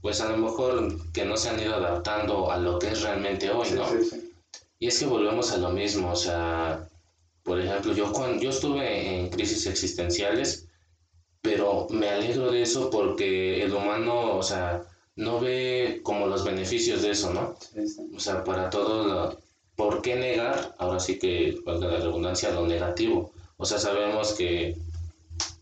pues 0.00 0.20
a 0.22 0.30
lo 0.30 0.38
mejor 0.38 1.10
que 1.12 1.24
no 1.26 1.36
se 1.36 1.50
han 1.50 1.60
ido 1.60 1.74
adaptando 1.74 2.50
a 2.50 2.56
lo 2.58 2.78
que 2.78 2.88
es 2.88 3.02
realmente 3.02 3.50
hoy, 3.50 3.66
Sí, 3.68 3.74
¿no? 3.74 3.86
sí, 3.88 4.04
sí. 4.10 4.32
Y 4.78 4.86
es 4.88 4.98
que 4.98 5.06
volvemos 5.06 5.52
a 5.52 5.58
lo 5.58 5.70
mismo, 5.70 6.10
o 6.10 6.16
sea, 6.16 6.88
por 7.42 7.60
ejemplo, 7.60 7.92
yo 7.92 8.10
cuando 8.12 8.42
yo 8.42 8.50
estuve 8.50 9.16
en 9.18 9.28
crisis 9.28 9.66
existenciales, 9.66 10.66
pero 11.42 11.88
me 11.90 12.08
alegro 12.08 12.50
de 12.50 12.62
eso 12.62 12.88
porque 12.88 13.62
el 13.62 13.74
humano, 13.74 14.36
o 14.36 14.42
sea, 14.42 14.82
no 15.16 15.40
ve 15.40 16.00
como 16.02 16.26
los 16.26 16.44
beneficios 16.44 17.02
de 17.02 17.10
eso, 17.10 17.32
¿no? 17.34 17.56
Sí, 17.60 17.86
sí. 17.86 18.10
O 18.16 18.20
sea, 18.20 18.44
para 18.44 18.70
todo 18.70 19.04
lo, 19.06 19.38
¿por 19.76 20.00
qué 20.00 20.14
negar? 20.16 20.74
Ahora 20.78 21.00
sí 21.00 21.18
que 21.18 21.58
valga 21.64 21.88
la 21.88 21.98
redundancia, 21.98 22.52
lo 22.52 22.66
negativo. 22.66 23.32
O 23.56 23.64
sea, 23.66 23.78
sabemos 23.78 24.32
que 24.32 24.76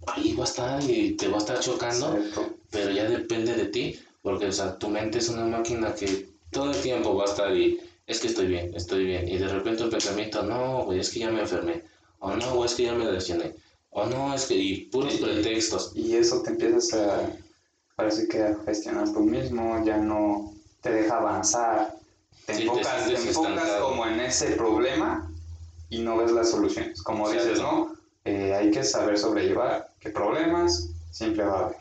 ahí 0.06 0.34
va 0.34 0.44
a 0.44 0.46
estar 0.46 0.82
y 0.88 1.12
te 1.16 1.28
va 1.28 1.36
a 1.36 1.38
estar 1.38 1.60
chocando, 1.60 2.16
Exacto. 2.16 2.54
pero 2.70 2.90
ya 2.90 3.08
depende 3.08 3.54
de 3.54 3.66
ti, 3.66 3.98
porque 4.22 4.46
o 4.46 4.52
sea, 4.52 4.78
tu 4.78 4.88
mente 4.88 5.18
es 5.18 5.28
una 5.28 5.44
máquina 5.44 5.94
que 5.94 6.28
todo 6.50 6.70
el 6.70 6.80
tiempo 6.80 7.14
va 7.14 7.24
a 7.24 7.26
estar 7.26 7.56
y 7.56 7.80
es 8.06 8.20
que 8.20 8.28
estoy 8.28 8.46
bien, 8.46 8.74
estoy 8.74 9.04
bien, 9.04 9.28
y 9.28 9.38
de 9.38 9.48
repente 9.48 9.84
un 9.84 9.90
pensamiento, 9.90 10.42
no, 10.42 10.84
güey, 10.84 10.98
es 10.98 11.10
que 11.10 11.20
ya 11.20 11.30
me 11.30 11.40
enfermé, 11.40 11.82
o 12.18 12.34
no, 12.34 12.54
güey, 12.54 12.66
es 12.66 12.74
que 12.74 12.84
ya 12.84 12.92
me 12.92 13.10
lesioné, 13.10 13.54
o 13.90 14.06
no, 14.06 14.34
es 14.34 14.46
que, 14.46 14.54
y 14.54 14.84
puros 14.86 15.14
pretextos. 15.16 15.92
Y 15.94 16.16
eso 16.16 16.42
te 16.42 16.50
empiezas 16.50 16.92
a, 16.94 17.30
parece 17.96 18.28
que 18.28 18.42
a 18.42 18.56
gestionar 18.64 19.12
tú 19.12 19.20
mismo, 19.20 19.84
ya 19.84 19.98
no 19.98 20.52
te 20.80 20.90
deja 20.92 21.18
avanzar. 21.18 21.94
Te 22.46 22.54
Sí, 22.54 22.62
enfocas, 22.62 23.06
te 23.06 23.14
enfocas 23.14 23.70
como 23.80 24.06
en 24.06 24.20
ese 24.20 24.52
problema 24.52 25.30
y 25.88 26.00
no 26.00 26.16
ves 26.16 26.30
las 26.32 26.50
soluciones. 26.50 27.02
Como 27.02 27.26
Exacto. 27.28 27.48
dices, 27.48 27.62
¿no? 27.62 27.94
Eh, 28.24 28.54
hay 28.54 28.70
que 28.70 28.84
saber 28.84 29.18
sobrellevar 29.18 29.92
que 30.00 30.10
problemas 30.10 30.90
siempre 31.10 31.44
va 31.44 31.58
a 31.58 31.64
haber. 31.66 31.76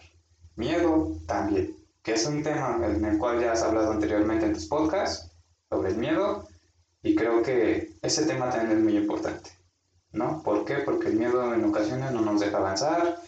Miedo 0.56 1.16
también, 1.26 1.76
que 2.04 2.14
es 2.14 2.26
un 2.26 2.44
tema 2.44 2.80
en 2.84 3.04
el 3.06 3.18
cual 3.18 3.40
ya 3.40 3.54
has 3.54 3.62
hablado 3.64 3.92
anteriormente 3.92 4.46
en 4.46 4.54
tus 4.54 4.66
podcasts 4.66 5.32
sobre 5.70 5.92
el 5.92 5.98
miedo 5.98 6.48
y 7.04 7.16
creo 7.16 7.42
que 7.44 7.94
ese 8.02 8.26
tema 8.26 8.50
también 8.50 8.78
es 8.78 8.84
muy 8.84 8.98
importante. 8.98 9.52
¿No? 10.12 10.42
¿Por 10.44 10.66
qué? 10.66 10.76
Porque 10.78 11.10
el 11.10 11.16
miedo 11.16 11.54
en 11.54 11.66
ocasiones 11.66 12.12
no 12.12 12.22
nos 12.22 12.40
deja 12.40 12.58
avanzar, 12.58 13.20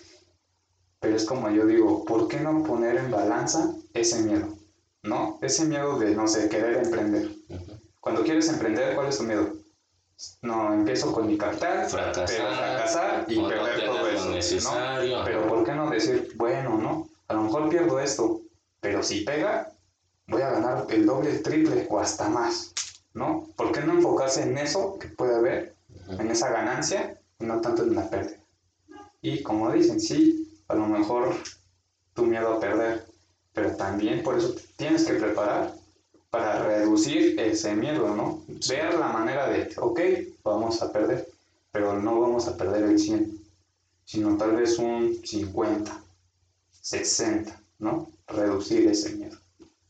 pero 1.00 1.16
es 1.16 1.26
como 1.26 1.50
yo 1.50 1.66
digo, 1.66 2.06
¿por 2.06 2.28
qué 2.28 2.40
no 2.40 2.64
poner 2.64 2.98
en 2.98 3.12
balanza 3.12 3.74
ese 3.94 4.22
miedo? 4.22 4.48
¿No? 5.04 5.40
Ese 5.42 5.66
miedo 5.66 5.98
de, 5.98 6.16
no 6.16 6.28
sé, 6.28 6.48
querer 6.48 6.84
emprender. 6.84 7.32
Cuando 8.00 8.24
quieres 8.24 8.50
emprender, 8.50 8.96
¿cuál 8.96 9.08
es 9.08 9.18
tu 9.18 9.24
miedo? 9.24 9.62
no, 10.42 10.74
empiezo 10.74 11.12
con 11.12 11.28
mi 11.28 11.38
capital, 11.38 11.90
Fracasar, 11.90 12.26
pero 12.28 12.56
fracasar 12.56 13.26
y 13.28 13.42
no 13.42 13.48
perder 13.48 13.76
tener 13.76 13.86
todo 13.88 14.08
eso. 14.38 14.72
¿no? 14.72 15.24
Pero 15.26 15.48
¿por 15.48 15.64
qué 15.64 15.74
no 15.74 15.90
decir, 15.90 16.32
bueno, 16.36 16.78
no? 16.78 17.10
A 17.28 17.34
lo 17.34 17.44
mejor 17.44 17.70
pierdo 17.70 18.00
esto, 18.00 18.42
pero 18.80 19.02
si 19.02 19.22
pega, 19.22 19.72
voy 20.28 20.42
a 20.42 20.52
ganar 20.52 20.86
el 20.90 21.06
doble, 21.06 21.32
el 21.32 21.42
triple 21.42 21.88
o 21.90 22.00
hasta 22.00 22.30
más, 22.30 22.74
¿no? 23.14 23.48
¿Por 23.56 23.72
qué 23.72 23.82
no 23.82 23.94
enfocarse 23.94 24.44
en 24.44 24.58
eso 24.58 24.98
que 25.00 25.08
puede 25.08 25.36
haber, 25.36 25.76
En 26.08 26.30
esa 26.30 26.50
ganancia 26.50 27.20
no 27.40 27.62
tanto 27.62 27.84
en 27.84 27.96
la 27.96 28.10
pérdida? 28.10 28.38
Y 29.22 29.44
como 29.44 29.72
dicen, 29.72 30.00
sí, 30.00 30.62
a 30.68 30.76
lo 30.76 30.88
mejor 30.88 31.36
tu 32.14 32.26
miedo 32.26 32.54
a 32.54 32.60
perder, 32.60 33.06
pero 33.54 33.76
también 33.76 34.24
por 34.24 34.38
eso 34.38 34.54
te 34.54 34.64
tienes 34.76 35.06
que 35.06 35.14
preparar 35.14 35.74
para 36.30 36.64
reducir 36.64 37.40
ese 37.40 37.76
miedo, 37.76 38.16
¿no? 38.16 38.44
Ver 38.70 38.96
la 38.96 39.10
manera 39.10 39.50
de, 39.50 39.70
ok, 39.78 40.00
vamos 40.44 40.82
a 40.82 40.92
perder, 40.92 41.28
pero 41.72 42.00
no 42.00 42.20
vamos 42.20 42.48
a 42.48 42.56
perder 42.56 42.84
el 42.84 42.98
100, 42.98 43.40
sino 44.06 44.38
tal 44.38 44.56
vez 44.56 44.80
un 44.80 45.20
50, 45.24 46.04
60, 46.82 47.62
¿no? 47.80 48.10
Reducir 48.28 48.88
ese 48.88 49.16
miedo. 49.16 49.38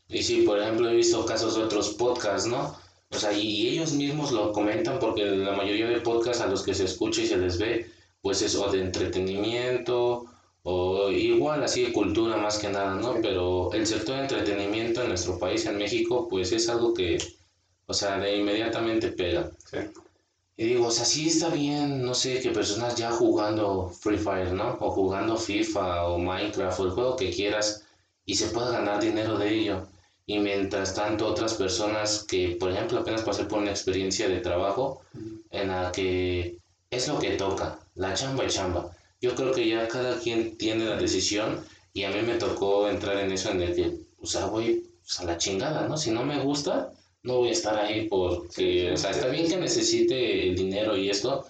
Y 0.08 0.22
sí, 0.22 0.42
por 0.42 0.58
ejemplo, 0.58 0.90
he 0.90 0.96
visto 0.96 1.24
casos 1.24 1.54
de 1.54 1.62
otros 1.62 1.90
podcasts, 1.94 2.46
¿no? 2.46 2.76
O 3.12 3.18
sea, 3.18 3.32
y 3.32 3.68
ellos 3.68 3.92
mismos 3.92 4.32
lo 4.32 4.52
comentan 4.52 4.98
porque 4.98 5.24
la 5.24 5.52
mayoría 5.52 5.86
de 5.88 6.00
podcasts 6.00 6.42
a 6.42 6.46
los 6.46 6.62
que 6.62 6.74
se 6.74 6.84
escucha 6.84 7.20
y 7.22 7.26
se 7.26 7.36
les 7.36 7.58
ve, 7.58 7.90
pues 8.22 8.42
es 8.42 8.54
o 8.54 8.70
de 8.70 8.80
entretenimiento 8.80 10.26
o 10.62 11.10
igual 11.10 11.62
así 11.62 11.82
de 11.82 11.92
cultura 11.92 12.36
más 12.36 12.58
que 12.58 12.68
nada, 12.70 12.94
¿no? 12.94 13.16
Pero 13.20 13.72
el 13.72 13.86
sector 13.86 14.16
de 14.16 14.22
entretenimiento 14.22 15.02
en 15.02 15.08
nuestro 15.08 15.38
país, 15.38 15.66
en 15.66 15.76
México, 15.76 16.28
pues 16.28 16.52
es 16.52 16.68
algo 16.68 16.94
que, 16.94 17.18
o 17.86 17.94
sea, 17.94 18.18
de 18.18 18.36
inmediatamente 18.36 19.08
pega. 19.08 19.50
Sí. 19.70 19.78
Y 20.56 20.64
digo, 20.66 20.86
o 20.86 20.90
sea, 20.90 21.04
sí 21.04 21.28
está 21.28 21.48
bien, 21.48 22.04
no 22.04 22.14
sé, 22.14 22.40
que 22.40 22.50
personas 22.50 22.94
ya 22.94 23.10
jugando 23.10 23.88
Free 23.88 24.18
Fire, 24.18 24.52
¿no? 24.52 24.76
O 24.80 24.90
jugando 24.90 25.36
FIFA 25.36 26.06
o 26.06 26.18
Minecraft 26.18 26.80
o 26.80 26.84
el 26.84 26.90
juego 26.90 27.16
que 27.16 27.30
quieras 27.30 27.84
y 28.24 28.34
se 28.34 28.48
pueda 28.48 28.70
ganar 28.70 29.00
dinero 29.00 29.36
de 29.38 29.48
ello. 29.52 29.88
Y 30.32 30.38
mientras 30.38 30.94
tanto 30.94 31.26
otras 31.26 31.52
personas 31.52 32.24
que, 32.26 32.56
por 32.58 32.70
ejemplo, 32.70 33.00
apenas 33.00 33.20
pasé 33.20 33.44
por 33.44 33.58
una 33.58 33.70
experiencia 33.70 34.30
de 34.30 34.40
trabajo 34.40 35.02
en 35.50 35.68
la 35.68 35.92
que 35.92 36.56
es 36.90 37.06
lo 37.06 37.18
que 37.18 37.32
toca, 37.32 37.78
la 37.96 38.14
chamba 38.14 38.46
es 38.46 38.54
chamba. 38.54 38.96
Yo 39.20 39.34
creo 39.34 39.52
que 39.52 39.68
ya 39.68 39.86
cada 39.88 40.18
quien 40.18 40.56
tiene 40.56 40.86
la 40.86 40.96
decisión 40.96 41.62
y 41.92 42.04
a 42.04 42.10
mí 42.10 42.22
me 42.22 42.36
tocó 42.36 42.88
entrar 42.88 43.18
en 43.18 43.30
eso 43.30 43.50
en 43.50 43.60
el 43.60 43.74
que, 43.76 43.92
o 44.22 44.26
sea, 44.26 44.46
voy 44.46 44.88
pues, 45.02 45.20
a 45.20 45.24
la 45.24 45.36
chingada, 45.36 45.86
¿no? 45.86 45.98
Si 45.98 46.10
no 46.10 46.24
me 46.24 46.40
gusta, 46.42 46.94
no 47.24 47.36
voy 47.36 47.50
a 47.50 47.52
estar 47.52 47.76
ahí 47.76 48.08
porque, 48.08 48.90
o 48.90 48.96
sea, 48.96 49.10
está 49.10 49.28
bien 49.28 49.46
que 49.46 49.58
necesite 49.58 50.48
el 50.48 50.56
dinero 50.56 50.96
y 50.96 51.10
esto, 51.10 51.44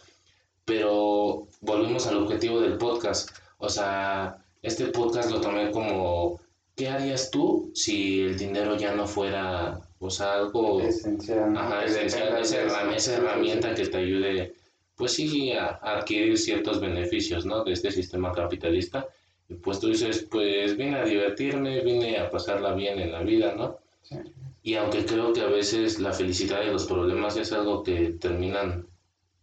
pero 0.65 1.47
volvemos 1.61 2.09
al 2.09 2.17
objetivo 2.17 2.61
del 2.61 2.79
podcast. 2.79 3.31
O 3.59 3.69
sea, 3.69 4.45
este 4.61 4.87
podcast 4.87 5.31
lo 5.31 5.41
tomé 5.41 5.71
como, 5.71 6.41
¿qué 6.83 6.89
harías 6.89 7.31
tú 7.31 7.71
si 7.75 8.23
el 8.23 8.37
dinero 8.37 8.77
ya 8.77 8.93
no 8.93 9.07
fuera, 9.07 9.81
o 10.01 10.11
sea, 10.11 10.35
algo... 10.35 10.81
Esencial. 10.81 11.57
Ajá, 11.57 11.85
esencial, 11.85 12.37
esa, 12.41 13.17
herramienta 13.17 13.73
que 13.73 13.87
te 13.87 13.99
ayude, 13.99 14.55
pues 14.97 15.13
sí, 15.13 15.53
a, 15.53 15.79
a 15.81 15.99
adquirir 15.99 16.37
ciertos 16.37 16.81
beneficios, 16.81 17.47
¿no? 17.47 17.63
De 17.63 17.73
este 17.73 17.93
sistema 17.93 18.33
capitalista. 18.33 19.07
Y 19.49 19.55
pues 19.55 19.79
tú 19.79 19.91
dices, 19.91 20.27
pues 20.29 20.77
vine 20.77 20.97
a 20.97 21.05
divertirme, 21.05 21.83
vine 21.83 22.19
a 22.19 22.29
pasarla 22.29 22.75
bien 22.75 22.99
en 22.99 23.13
la 23.13 23.23
vida, 23.23 23.55
¿no? 23.55 23.79
Sí. 24.03 24.17
Y 24.65 24.75
aunque 24.75 25.07
creo 25.07 25.33
que 25.33 25.43
a 25.43 25.47
veces 25.47 26.01
la 26.01 26.13
felicidad 26.13 26.65
y 26.65 26.73
los 26.73 26.87
problemas 26.87 27.37
es 27.37 27.53
algo 27.53 27.85
que 27.85 28.15
terminan, 28.21 28.89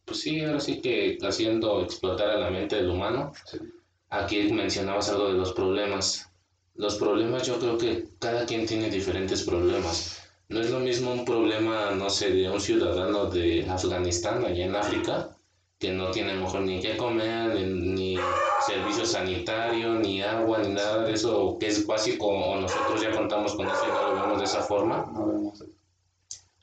pues 0.03 0.19
sí, 0.19 0.41
ahora 0.41 0.59
sí 0.59 0.81
que 0.81 1.17
haciendo 1.21 1.83
explotar 1.83 2.31
a 2.31 2.37
la 2.37 2.49
mente 2.49 2.75
del 2.75 2.89
humano. 2.89 3.31
Sí. 3.45 3.59
Aquí 4.09 4.51
mencionabas 4.51 5.09
algo 5.09 5.27
de 5.27 5.35
los 5.35 5.53
problemas. 5.53 6.28
Los 6.79 6.95
problemas 6.95 7.45
yo 7.45 7.59
creo 7.59 7.77
que 7.77 8.05
cada 8.19 8.45
quien 8.45 8.65
tiene 8.65 8.89
diferentes 8.89 9.43
problemas. 9.43 10.21
No 10.47 10.61
es 10.61 10.69
lo 10.69 10.79
mismo 10.79 11.11
un 11.11 11.25
problema, 11.25 11.91
no 11.91 12.09
sé, 12.09 12.31
de 12.31 12.49
un 12.49 12.61
ciudadano 12.61 13.25
de 13.25 13.69
Afganistán, 13.69 14.45
allá 14.45 14.63
en 14.63 14.73
África, 14.77 15.35
que 15.77 15.91
no 15.91 16.09
tiene 16.11 16.35
mejor 16.35 16.61
ni 16.61 16.79
qué 16.79 16.95
comer, 16.95 17.53
ni, 17.53 17.65
ni 17.65 18.17
servicio 18.65 19.05
sanitario, 19.05 19.95
ni 19.95 20.21
agua, 20.21 20.59
ni 20.59 20.69
nada 20.69 21.03
de 21.03 21.11
eso, 21.11 21.57
que 21.59 21.67
es 21.67 21.85
básico, 21.85 22.27
o 22.27 22.55
nosotros 22.61 23.01
ya 23.01 23.11
contamos 23.11 23.55
con 23.55 23.67
eso 23.67 23.83
y 23.85 23.91
no 23.91 24.01
lo 24.01 24.21
vemos 24.21 24.39
de 24.39 24.45
esa 24.45 24.61
forma, 24.61 25.11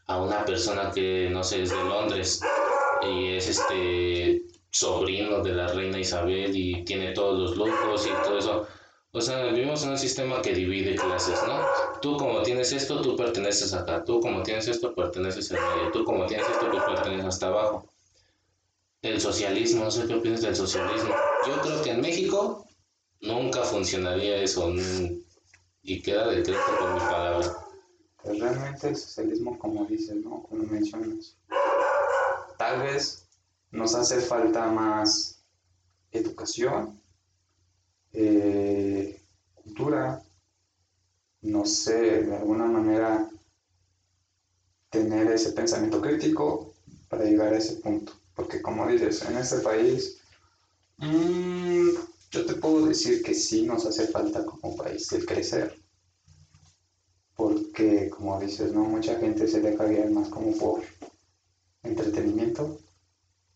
a 0.06 0.18
una 0.18 0.46
persona 0.46 0.90
que, 0.94 1.28
no 1.30 1.44
sé, 1.44 1.60
es 1.60 1.68
de 1.68 1.84
Londres 1.84 2.40
y 3.02 3.34
es 3.34 3.48
este 3.48 4.46
sobrino 4.70 5.42
de 5.42 5.52
la 5.52 5.68
reina 5.68 5.98
Isabel 5.98 6.56
y 6.56 6.86
tiene 6.86 7.12
todos 7.12 7.38
los 7.38 7.56
lujos 7.58 8.06
y 8.06 8.26
todo 8.26 8.38
eso. 8.38 8.66
O 9.16 9.20
sea, 9.22 9.46
vivimos 9.46 9.82
en 9.82 9.92
un 9.92 9.98
sistema 9.98 10.42
que 10.42 10.52
divide 10.52 10.94
clases, 10.94 11.38
¿no? 11.48 11.58
Tú 12.02 12.18
como 12.18 12.42
tienes 12.42 12.70
esto, 12.72 13.00
tú 13.00 13.16
perteneces 13.16 13.72
acá. 13.72 14.04
Tú 14.04 14.20
como 14.20 14.42
tienes 14.42 14.68
esto, 14.68 14.94
perteneces 14.94 15.50
en 15.52 15.56
medio. 15.56 15.90
Tú 15.90 16.04
como 16.04 16.26
tienes 16.26 16.46
esto, 16.46 16.70
tú 16.70 16.76
perteneces 16.86 17.24
hasta 17.24 17.46
abajo. 17.46 17.88
El 19.00 19.18
socialismo, 19.18 19.84
no 19.84 19.90
sé 19.90 20.06
qué 20.06 20.16
opinas 20.16 20.42
del 20.42 20.54
socialismo. 20.54 21.14
Yo 21.46 21.62
creo 21.62 21.82
que 21.82 21.92
en 21.92 22.02
México 22.02 22.66
nunca 23.22 23.62
funcionaría 23.62 24.36
eso. 24.36 24.70
Y 25.80 26.02
queda 26.02 26.28
decreto 26.28 26.60
por 26.78 26.92
mi 26.92 27.00
palabra. 27.00 27.56
Pues 28.22 28.38
realmente 28.38 28.88
el 28.88 28.96
socialismo, 28.96 29.58
como 29.58 29.86
dices, 29.86 30.16
¿no? 30.16 30.42
Como 30.42 30.64
mencionas, 30.64 31.38
tal 32.58 32.82
vez 32.82 33.26
nos 33.70 33.94
hace 33.94 34.20
falta 34.20 34.66
más 34.66 35.42
educación, 36.10 37.00
eh, 38.12 39.20
cultura, 39.54 40.22
no 41.42 41.64
sé, 41.64 42.22
de 42.24 42.36
alguna 42.36 42.66
manera 42.66 43.28
tener 44.90 45.30
ese 45.30 45.52
pensamiento 45.52 46.00
crítico 46.00 46.74
para 47.08 47.24
llegar 47.24 47.52
a 47.52 47.58
ese 47.58 47.76
punto. 47.76 48.12
Porque 48.34 48.62
como 48.62 48.86
dices, 48.86 49.22
en 49.22 49.36
este 49.36 49.58
país, 49.58 50.18
mm, 50.98 51.88
yo 52.30 52.46
te 52.46 52.54
puedo 52.54 52.86
decir 52.86 53.22
que 53.22 53.34
sí 53.34 53.66
nos 53.66 53.86
hace 53.86 54.08
falta 54.08 54.44
como 54.44 54.76
país 54.76 55.12
el 55.12 55.24
crecer 55.26 55.86
porque 57.36 58.08
como 58.10 58.40
dices, 58.40 58.72
¿no? 58.72 58.84
Mucha 58.84 59.18
gente 59.18 59.46
se 59.46 59.60
deja 59.60 59.84
guiar 59.84 60.10
más 60.10 60.28
como 60.28 60.56
por 60.56 60.82
entretenimiento 61.82 62.80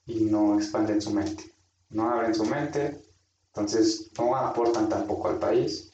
y 0.06 0.24
no 0.24 0.56
expanden 0.56 1.00
su 1.00 1.10
mente, 1.10 1.52
no 1.88 2.10
abren 2.10 2.34
su 2.34 2.44
mente, 2.44 3.02
entonces 3.54 4.10
no 4.16 4.36
aportan 4.36 4.88
tampoco 4.88 5.28
al 5.28 5.38
país. 5.38 5.92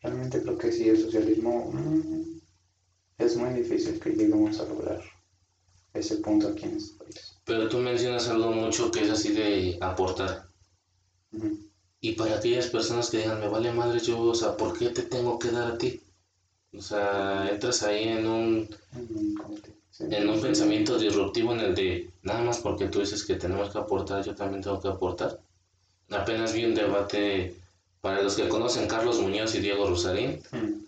Realmente 0.00 0.42
creo 0.42 0.58
que 0.58 0.72
sí, 0.72 0.88
el 0.88 1.00
socialismo 1.00 1.70
mm, 1.72 2.40
es 3.18 3.36
muy 3.36 3.50
difícil 3.50 4.00
que 4.00 4.10
lleguemos 4.10 4.58
a 4.60 4.64
lograr 4.64 5.00
ese 5.92 6.16
punto 6.16 6.48
aquí 6.48 6.64
en 6.64 6.76
este 6.76 7.04
país. 7.04 7.36
Pero 7.44 7.68
tú 7.68 7.78
mencionas 7.78 8.28
algo 8.28 8.52
mucho 8.52 8.90
que 8.90 9.02
es 9.02 9.10
así 9.10 9.32
de 9.32 9.78
aportar. 9.80 10.48
Y 12.00 12.12
para 12.12 12.36
aquellas 12.36 12.68
personas 12.68 13.10
que 13.10 13.18
digan, 13.18 13.40
me 13.40 13.48
vale 13.48 13.72
madre 13.72 13.98
yo, 14.00 14.20
o 14.20 14.34
sea, 14.34 14.56
¿por 14.56 14.78
qué 14.78 14.90
te 14.90 15.02
tengo 15.02 15.38
que 15.38 15.50
dar 15.50 15.72
a 15.72 15.78
ti? 15.78 16.00
O 16.72 16.80
sea, 16.80 17.48
entras 17.50 17.82
ahí 17.82 18.08
en 18.08 18.26
un, 18.26 18.68
sí. 19.90 20.04
en 20.10 20.28
un 20.28 20.40
pensamiento 20.40 20.98
disruptivo 20.98 21.52
en 21.52 21.60
el 21.60 21.74
de, 21.74 22.10
nada 22.22 22.42
más 22.42 22.58
porque 22.58 22.88
tú 22.88 23.00
dices 23.00 23.24
que 23.24 23.36
tenemos 23.36 23.70
que 23.70 23.78
aportar, 23.78 24.24
yo 24.24 24.34
también 24.34 24.62
tengo 24.62 24.80
que 24.80 24.88
aportar. 24.88 25.38
Apenas 26.14 26.52
vi 26.52 26.64
un 26.64 26.74
debate, 26.74 27.54
para 28.00 28.22
los 28.22 28.34
que 28.36 28.48
conocen 28.48 28.88
Carlos 28.88 29.20
Muñoz 29.20 29.54
y 29.54 29.60
Diego 29.60 29.88
Rosarín, 29.88 30.40
Mm, 30.52 30.82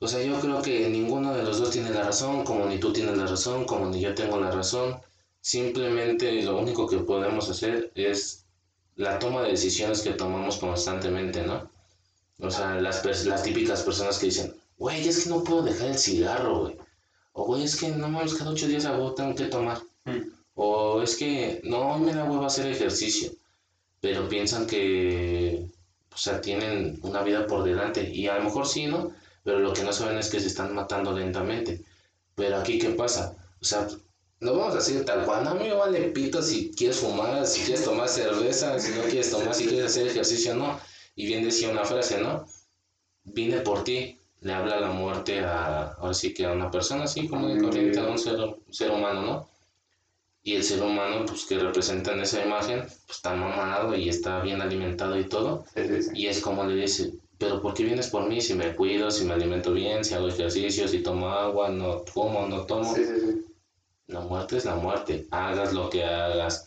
o 0.00 0.08
sea, 0.08 0.22
yo 0.22 0.38
creo 0.40 0.60
que 0.62 0.88
ninguno 0.88 1.32
de 1.34 1.42
los 1.44 1.58
dos 1.60 1.70
tiene 1.70 1.90
la 1.90 2.02
razón, 2.02 2.44
como 2.44 2.66
ni 2.66 2.78
tú 2.78 2.92
tienes 2.92 3.16
la 3.16 3.26
razón, 3.26 3.64
como 3.64 3.86
ni 3.86 4.00
yo 4.00 4.14
tengo 4.14 4.38
la 4.40 4.50
razón. 4.50 4.96
Simplemente 5.40 6.42
lo 6.42 6.58
único 6.58 6.88
que 6.88 6.98
podemos 6.98 7.48
hacer 7.48 7.92
es 7.94 8.44
la 8.96 9.18
toma 9.18 9.42
de 9.42 9.50
decisiones 9.52 10.02
que 10.02 10.12
tomamos 10.12 10.56
constantemente, 10.58 11.42
¿no? 11.46 11.70
O 12.40 12.50
sea, 12.50 12.80
las, 12.80 13.04
las 13.26 13.42
típicas 13.44 13.82
personas 13.82 14.18
que 14.18 14.26
dicen, 14.26 14.54
güey, 14.78 15.06
es 15.06 15.22
que 15.24 15.30
no 15.30 15.44
puedo 15.44 15.62
dejar 15.62 15.88
el 15.88 15.98
cigarro, 15.98 16.60
güey. 16.60 16.76
O, 17.32 17.44
güey, 17.46 17.62
es 17.64 17.76
que 17.76 17.88
no 17.88 18.08
mames, 18.08 18.34
cada 18.34 18.50
ocho 18.50 18.66
días 18.66 18.84
a 18.86 18.96
tengo 19.14 19.34
que 19.34 19.46
tomar. 19.46 19.80
mm, 20.04 20.20
O 20.54 21.00
es 21.02 21.16
que 21.16 21.60
no, 21.64 21.98
me 21.98 22.12
da 22.12 22.24
huevo 22.24 22.44
hacer 22.44 22.66
ejercicio. 22.66 23.30
Pero 24.02 24.28
piensan 24.28 24.66
que, 24.66 25.70
o 26.12 26.18
sea, 26.18 26.40
tienen 26.42 26.98
una 27.02 27.22
vida 27.22 27.46
por 27.46 27.62
delante. 27.64 28.02
Y 28.12 28.26
a 28.26 28.36
lo 28.36 28.44
mejor 28.44 28.66
sí, 28.66 28.86
¿no? 28.86 29.12
Pero 29.44 29.60
lo 29.60 29.72
que 29.72 29.84
no 29.84 29.92
saben 29.92 30.18
es 30.18 30.28
que 30.28 30.40
se 30.40 30.48
están 30.48 30.74
matando 30.74 31.12
lentamente. 31.12 31.84
Pero 32.34 32.56
aquí, 32.56 32.78
¿qué 32.78 32.90
pasa? 32.90 33.36
O 33.60 33.64
sea, 33.64 33.86
no 34.40 34.54
vamos 34.56 34.74
a 34.74 34.78
decir 34.78 35.04
tal 35.04 35.24
cual, 35.24 35.44
no, 35.44 35.50
a 35.50 35.54
mí 35.54 35.68
me 35.68 35.74
vale 35.74 36.00
pito 36.10 36.42
si 36.42 36.72
quieres 36.72 36.98
fumar, 36.98 37.46
si 37.46 37.62
quieres 37.62 37.84
tomar 37.84 38.08
cerveza, 38.08 38.76
si 38.80 38.90
no 38.92 39.02
quieres 39.04 39.30
tomar, 39.30 39.54
si 39.54 39.66
quieres 39.66 39.86
hacer 39.86 40.08
ejercicio, 40.08 40.54
no. 40.54 40.80
Y 41.14 41.26
bien 41.26 41.44
decía 41.44 41.70
una 41.70 41.84
frase, 41.84 42.18
¿no? 42.20 42.46
Vine 43.24 43.60
por 43.60 43.84
ti, 43.84 44.18
le 44.40 44.52
habla 44.52 44.80
la 44.80 44.90
muerte 44.90 45.40
a, 45.40 45.92
ahora 45.92 46.14
sí 46.14 46.34
que 46.34 46.44
a 46.44 46.52
una 46.52 46.72
persona 46.72 47.04
así 47.04 47.28
como 47.28 47.48
de 47.48 47.62
corriente, 47.62 48.00
a 48.00 48.06
un 48.06 48.18
ser, 48.18 48.36
ser 48.70 48.90
humano, 48.90 49.22
¿no? 49.22 49.51
Y 50.44 50.56
el 50.56 50.64
ser 50.64 50.82
humano, 50.82 51.24
pues 51.24 51.44
que 51.44 51.58
representa 51.58 52.12
en 52.12 52.20
esa 52.20 52.44
imagen, 52.44 52.80
pues 52.80 53.18
está 53.18 53.34
mamado 53.34 53.94
y 53.94 54.08
está 54.08 54.40
bien 54.40 54.60
alimentado 54.60 55.18
y 55.18 55.28
todo. 55.28 55.64
Y 56.14 56.26
es 56.26 56.40
como 56.40 56.64
le 56.64 56.74
dice, 56.74 57.12
pero 57.38 57.62
¿por 57.62 57.74
qué 57.74 57.84
vienes 57.84 58.08
por 58.08 58.28
mí 58.28 58.40
si 58.40 58.54
me 58.54 58.74
cuido, 58.74 59.10
si 59.10 59.24
me 59.24 59.34
alimento 59.34 59.72
bien, 59.72 60.04
si 60.04 60.14
hago 60.14 60.28
ejercicio, 60.28 60.88
si 60.88 61.02
tomo 61.02 61.28
agua, 61.28 61.68
no 61.70 62.04
como, 62.12 62.46
no 62.48 62.66
tomo? 62.66 62.94
La 64.08 64.20
muerte 64.20 64.56
es 64.56 64.64
la 64.64 64.74
muerte. 64.74 65.26
Hagas 65.30 65.72
lo 65.72 65.88
que 65.88 66.04
hagas. 66.04 66.66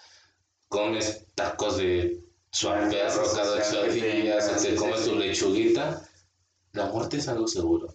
Comes 0.70 1.28
tacos 1.36 1.78
de 1.78 2.20
suave 2.52 2.90
perro 2.90 3.24
cada 3.36 3.58
ocho 3.58 3.84
días, 3.92 4.64
te 4.64 4.76
comes 4.76 5.06
tu 5.06 5.16
lechuguita. 5.16 6.02
La 6.72 6.88
muerte 6.88 7.18
es 7.18 7.28
algo 7.28 7.48
seguro. 7.48 7.94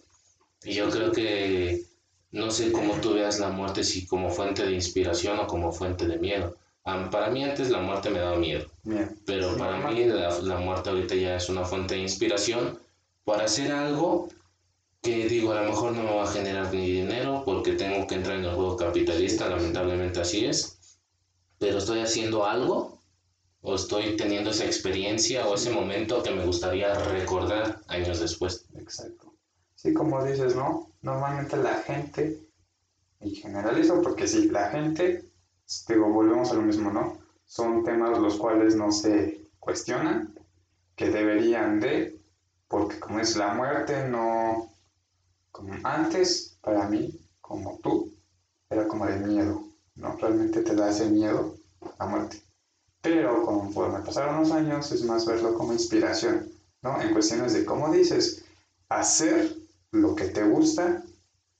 Y 0.63 0.73
yo 0.73 0.89
creo 0.89 1.11
que 1.11 1.83
no 2.31 2.49
sé 2.49 2.71
cómo 2.71 2.95
tú 2.95 3.13
veas 3.13 3.39
la 3.39 3.49
muerte, 3.49 3.83
si 3.83 4.05
como 4.05 4.29
fuente 4.29 4.65
de 4.65 4.73
inspiración 4.73 5.39
o 5.39 5.47
como 5.47 5.71
fuente 5.71 6.07
de 6.07 6.17
miedo. 6.17 6.55
para 6.83 7.29
mí 7.29 7.43
antes 7.43 7.69
la 7.69 7.79
muerte 7.79 8.09
me 8.09 8.19
daba 8.19 8.37
miedo, 8.37 8.65
pero 9.25 9.57
para 9.57 9.77
mí 9.89 10.05
la, 10.05 10.39
la, 10.39 10.57
muerte 10.57 10.89
ahorita 10.89 11.15
ya 11.15 11.35
es 11.35 11.49
una 11.49 11.65
fuente 11.65 11.95
de 11.95 12.01
inspiración 12.01 12.79
para 13.25 13.45
hacer 13.45 13.71
algo 13.71 14.29
que 15.01 15.27
digo, 15.27 15.51
a 15.51 15.61
lo 15.61 15.69
mejor 15.69 15.93
no 15.93 16.03
me 16.03 16.13
va 16.15 16.23
a 16.23 16.31
generar 16.31 16.73
ni 16.73 16.89
dinero 16.89 17.43
porque 17.43 17.73
tengo 17.73 18.07
que 18.07 18.15
entrar 18.15 18.37
en 18.37 18.45
el 18.45 18.53
juego 18.53 18.77
capitalista, 18.77 19.49
lamentablemente 19.49 20.21
así 20.21 20.45
es, 20.45 20.99
pero 21.57 21.79
estoy 21.79 21.99
haciendo 21.99 22.45
algo 22.45 23.01
o 23.61 23.75
estoy 23.75 24.15
teniendo 24.15 24.51
esa 24.51 24.65
experiencia 24.65 25.47
o 25.47 25.55
ese 25.55 25.71
momento 25.71 26.23
que 26.23 26.31
me 26.31 26.45
gustaría 26.45 26.93
recordar 26.93 27.81
años 27.87 28.19
después. 28.19 28.65
Exacto. 28.75 29.30
Sí, 29.81 29.95
como 29.95 30.23
dices, 30.23 30.55
¿no? 30.55 30.91
Normalmente 31.01 31.57
la 31.57 31.73
gente, 31.73 32.39
y 33.19 33.33
generalizo 33.33 33.99
porque 34.03 34.27
sí, 34.27 34.47
la 34.47 34.69
gente, 34.69 35.25
digo, 35.87 36.07
volvemos 36.07 36.51
a 36.51 36.53
lo 36.53 36.61
mismo, 36.61 36.91
¿no? 36.91 37.17
Son 37.47 37.83
temas 37.83 38.19
los 38.19 38.35
cuales 38.35 38.75
no 38.75 38.91
se 38.91 39.49
cuestionan, 39.59 40.35
que 40.95 41.09
deberían 41.09 41.79
de, 41.79 42.15
porque 42.67 42.99
como 42.99 43.21
es 43.21 43.35
la 43.35 43.55
muerte, 43.55 44.07
no, 44.07 44.69
como 45.51 45.73
antes, 45.83 46.59
para 46.61 46.87
mí, 46.87 47.19
como 47.41 47.79
tú, 47.79 48.13
era 48.69 48.87
como 48.87 49.07
de 49.07 49.17
miedo, 49.17 49.63
¿no? 49.95 50.15
Realmente 50.17 50.61
te 50.61 50.75
da 50.75 50.91
ese 50.91 51.09
miedo 51.09 51.55
la 51.97 52.05
muerte. 52.05 52.39
Pero 53.01 53.41
conforme 53.43 54.05
pasaron 54.05 54.41
los 54.41 54.51
años, 54.51 54.91
es 54.91 55.03
más 55.05 55.25
verlo 55.25 55.55
como 55.55 55.73
inspiración, 55.73 56.51
¿no? 56.83 57.01
En 57.01 57.13
cuestiones 57.13 57.53
de, 57.53 57.65
cómo 57.65 57.91
dices, 57.91 58.45
hacer 58.87 59.60
lo 59.91 60.15
que 60.15 60.25
te 60.25 60.43
gusta, 60.43 61.03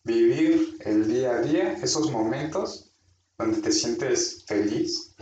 vivir 0.04 0.78
el 0.82 1.08
día 1.08 1.34
a 1.34 1.42
día, 1.42 1.74
esos 1.74 2.12
momentos 2.12 2.92
donde 3.38 3.62
te 3.62 3.72
sientes 3.72 4.44
feliz, 4.46 5.14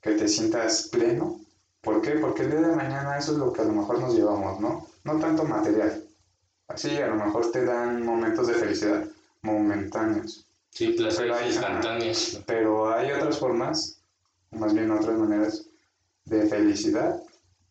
que 0.00 0.12
te 0.12 0.28
sientas 0.28 0.88
pleno. 0.90 1.40
¿Por 1.80 2.00
qué? 2.02 2.12
Porque 2.12 2.42
el 2.42 2.50
día 2.50 2.60
de 2.60 2.76
mañana 2.76 3.18
eso 3.18 3.32
es 3.32 3.38
lo 3.38 3.52
que 3.52 3.62
a 3.62 3.64
lo 3.64 3.72
mejor 3.72 4.00
nos 4.00 4.14
llevamos, 4.14 4.60
¿no? 4.60 4.86
No 5.04 5.18
tanto 5.18 5.44
material. 5.44 6.04
Así 6.68 6.96
a 6.96 7.08
lo 7.08 7.16
mejor 7.16 7.50
te 7.50 7.64
dan 7.64 8.04
momentos 8.04 8.46
de 8.46 8.54
felicidad 8.54 9.04
momentáneos. 9.42 10.46
Sí, 10.70 10.88
placeres 10.88 11.46
instantáneos. 11.46 12.40
Pero 12.46 12.92
hay 12.92 13.10
otras 13.10 13.38
formas, 13.38 14.00
más 14.52 14.72
bien 14.72 14.90
otras 14.90 15.18
maneras 15.18 15.66
de 16.26 16.46
felicidad 16.46 17.22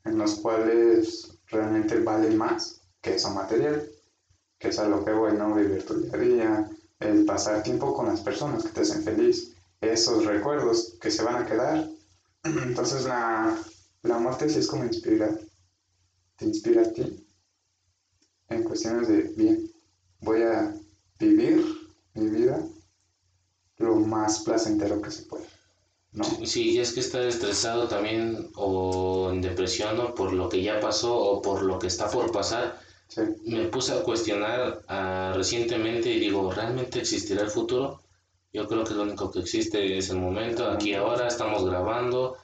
en 0.04 0.18
las 0.18 0.36
cuales 0.36 1.32
realmente 1.48 2.00
vale 2.00 2.32
más 2.32 2.82
que 3.02 3.16
eso 3.16 3.30
material 3.30 3.90
que 4.60 4.70
es 4.70 4.80
algo 4.80 5.04
que 5.04 5.14
bueno, 5.14 5.56
vivir 5.56 5.86
tu 5.86 5.96
día 5.96 6.14
a 6.14 6.18
día, 6.18 6.70
el 7.00 7.26
pasar 7.26 7.64
tiempo 7.64 7.94
con 7.94 8.08
las 8.08 8.22
personas 8.22 8.64
que 8.64 8.70
te 8.70 8.82
hacen 8.82 9.04
feliz, 9.04 9.56
esos 9.82 10.26
recuerdos 10.26 10.98
que 11.02 11.10
se 11.10 11.24
van 11.24 11.44
a 11.44 11.46
quedar. 11.46 11.90
Entonces 12.44 13.06
la, 13.06 13.58
la 14.04 14.18
muerte 14.20 14.50
sí 14.50 14.60
es 14.60 14.68
como 14.68 14.86
inspirar, 14.86 15.40
te 16.36 16.46
inspira 16.46 16.82
a 16.82 16.92
ti 16.92 17.26
en 18.50 18.64
cuestiones 18.64 19.08
de, 19.08 19.34
bien, 19.36 19.72
voy 20.22 20.42
a 20.42 20.74
vivir 21.20 21.64
mi 22.16 22.30
vida 22.30 22.62
lo 23.78 23.96
más 23.96 24.40
placentero 24.40 25.02
que 25.02 25.12
se 25.12 25.24
pueda. 25.24 25.46
¿no? 26.12 26.26
Sí, 26.46 26.72
y 26.72 26.80
es 26.80 26.92
que 26.92 27.00
estar 27.00 27.22
estresado 27.22 27.88
también 27.88 28.50
o 28.56 29.30
en 29.32 29.42
depresión 29.42 30.00
o 30.00 30.16
por 30.16 30.34
lo 30.34 30.50
que 30.50 30.64
ya 30.64 30.80
pasó 30.80 31.16
o 31.16 31.42
por 31.42 31.62
lo 31.62 31.80
que 31.80 31.88
está 31.88 32.10
por 32.10 32.32
pasar, 32.32 32.80
me 33.46 33.66
puse 33.66 33.94
a 33.94 34.04
cuestionar 34.04 34.82
uh, 34.88 35.36
recientemente 35.36 36.10
y 36.10 36.20
digo, 36.20 36.52
¿realmente 36.52 37.00
existirá 37.00 37.42
el 37.44 37.50
futuro? 37.50 38.02
Yo 38.54 38.68
creo 38.68 38.84
que 38.84 38.94
lo 38.94 39.04
único 39.04 39.32
que 39.32 39.40
existe 39.40 39.98
es 39.98 40.10
el 40.10 40.18
momento, 40.18 40.70
aquí 40.70 40.94
ahora 40.94 41.28
estamos 41.28 41.66
grabando, 41.66 42.38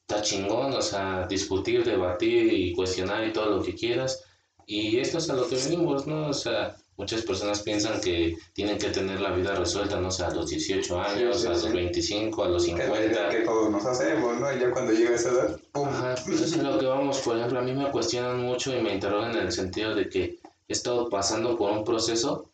está 0.00 0.22
chingón, 0.22 0.72
o 0.74 0.82
sea, 0.82 1.26
discutir, 1.26 1.84
debatir 1.84 2.52
y 2.52 2.74
cuestionar 2.74 3.26
y 3.26 3.32
todo 3.32 3.56
lo 3.56 3.62
que 3.62 3.74
quieras. 3.74 4.24
Y 4.66 4.98
esto 4.98 5.18
es 5.18 5.30
a 5.30 5.34
lo 5.34 5.48
que 5.48 5.56
venimos, 5.56 6.06
¿no? 6.06 6.28
O 6.28 6.32
sea, 6.32 6.76
muchas 6.96 7.22
personas 7.22 7.60
piensan 7.62 8.00
que 8.00 8.36
tienen 8.52 8.78
que 8.78 8.90
tener 8.90 9.20
la 9.20 9.32
vida 9.32 9.54
resuelta, 9.54 10.00
no 10.00 10.10
sé, 10.10 10.24
a 10.24 10.30
los 10.30 10.50
18 10.50 11.00
años, 11.00 11.44
a 11.46 11.50
los 11.50 11.72
25, 11.72 12.44
a 12.44 12.48
los 12.48 12.64
50. 12.64 13.28
Que, 13.30 13.40
todos 13.40 13.70
nos 13.70 13.84
hacemos, 13.84 14.38
¿no? 14.38 14.52
Y 14.54 14.60
ya 14.60 14.70
cuando 14.70 14.92
llega 14.92 15.14
esa 15.14 15.30
edad, 15.30 15.60
¡pum! 15.72 15.88
Ajá, 15.88 16.14
pues 16.24 16.40
eso 16.40 16.56
es 16.56 16.62
lo 16.62 16.78
que 16.78 16.86
vamos. 16.86 17.18
Por 17.20 17.36
ejemplo, 17.36 17.58
a 17.58 17.62
mí 17.62 17.72
me 17.72 17.90
cuestionan 17.90 18.40
mucho 18.40 18.76
y 18.76 18.80
me 18.80 18.94
interrogan 18.94 19.32
en 19.32 19.46
el 19.46 19.52
sentido 19.52 19.94
de 19.94 20.08
que 20.08 20.38
he 20.68 20.72
estado 20.72 21.08
pasando 21.08 21.56
por 21.56 21.70
un 21.72 21.84
proceso, 21.84 22.50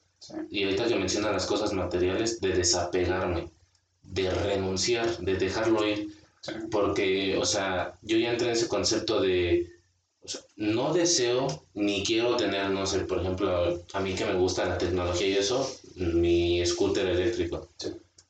y 0.51 0.65
ahorita 0.65 0.87
que 0.87 0.97
mencionan 0.97 1.33
las 1.33 1.47
cosas 1.47 1.73
materiales, 1.73 2.41
de 2.41 2.51
desapegarme, 2.51 3.51
de 4.03 4.31
renunciar, 4.31 5.19
de 5.19 5.37
dejarlo 5.37 5.87
ir. 5.87 6.09
Porque, 6.71 7.37
o 7.37 7.45
sea, 7.45 7.99
yo 8.03 8.17
ya 8.17 8.31
entré 8.31 8.49
en 8.49 8.53
ese 8.53 8.69
concepto 8.69 9.21
de 9.21 9.78
no 10.57 10.93
deseo 10.93 11.47
ni 11.75 12.03
quiero 12.05 12.37
tener, 12.37 12.71
no 12.71 12.87
sé, 12.87 13.01
por 13.01 13.21
ejemplo, 13.21 13.83
a 13.93 14.01
mí 14.01 14.15
que 14.15 14.25
me 14.25 14.35
gusta 14.35 14.65
la 14.65 14.79
tecnología 14.79 15.29
y 15.29 15.37
eso, 15.37 15.71
mi 15.97 16.65
scooter 16.65 17.07
eléctrico. 17.07 17.69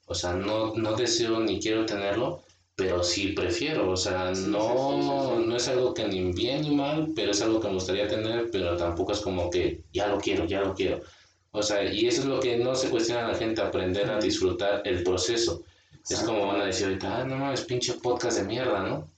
O 0.06 0.14
sea, 0.14 0.32
no, 0.32 0.74
no 0.74 0.94
deseo 0.94 1.40
ni 1.40 1.60
quiero 1.60 1.84
tenerlo, 1.84 2.42
pero 2.74 3.02
sí 3.02 3.28
prefiero. 3.28 3.90
O 3.90 3.96
sea, 3.96 4.30
no, 4.32 5.38
no 5.40 5.56
es 5.56 5.68
algo 5.68 5.92
que 5.92 6.06
ni 6.06 6.32
bien 6.32 6.62
ni 6.62 6.74
mal, 6.74 7.12
pero 7.14 7.32
es 7.32 7.42
algo 7.42 7.60
que 7.60 7.68
me 7.68 7.74
gustaría 7.74 8.08
tener, 8.08 8.50
pero 8.50 8.76
tampoco 8.76 9.12
es 9.12 9.20
como 9.20 9.50
que 9.50 9.82
ya 9.92 10.06
lo 10.08 10.18
quiero, 10.18 10.44
ya 10.46 10.60
lo 10.60 10.74
quiero. 10.74 11.00
O 11.50 11.62
sea, 11.62 11.82
y 11.92 12.06
eso 12.06 12.22
es 12.22 12.26
lo 12.26 12.40
que 12.40 12.56
no 12.56 12.74
se 12.74 12.88
cuestiona 12.88 13.26
a 13.26 13.32
la 13.32 13.38
gente, 13.38 13.60
aprender 13.60 14.08
a 14.10 14.18
disfrutar 14.18 14.82
el 14.84 15.02
proceso. 15.02 15.64
Es 16.08 16.20
como 16.20 16.46
van 16.46 16.60
a 16.60 16.66
decir 16.66 16.86
ahorita, 16.86 17.18
ah, 17.18 17.24
no 17.24 17.36
mames, 17.36 17.62
pinche 17.62 17.94
podcast 17.94 18.38
de 18.38 18.44
mierda, 18.44 18.82
¿no? 18.82 19.10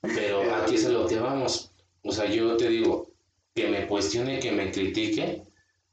Pero 0.00 0.42
aquí 0.56 0.76
es 0.76 0.86
a 0.86 0.88
lo 0.88 1.06
que 1.06 1.18
vamos. 1.18 1.70
O 2.04 2.12
sea, 2.12 2.26
yo 2.26 2.56
te 2.56 2.68
digo, 2.68 3.08
que 3.54 3.68
me 3.68 3.86
cuestione, 3.86 4.38
que 4.38 4.52
me 4.52 4.70
critique, 4.70 5.42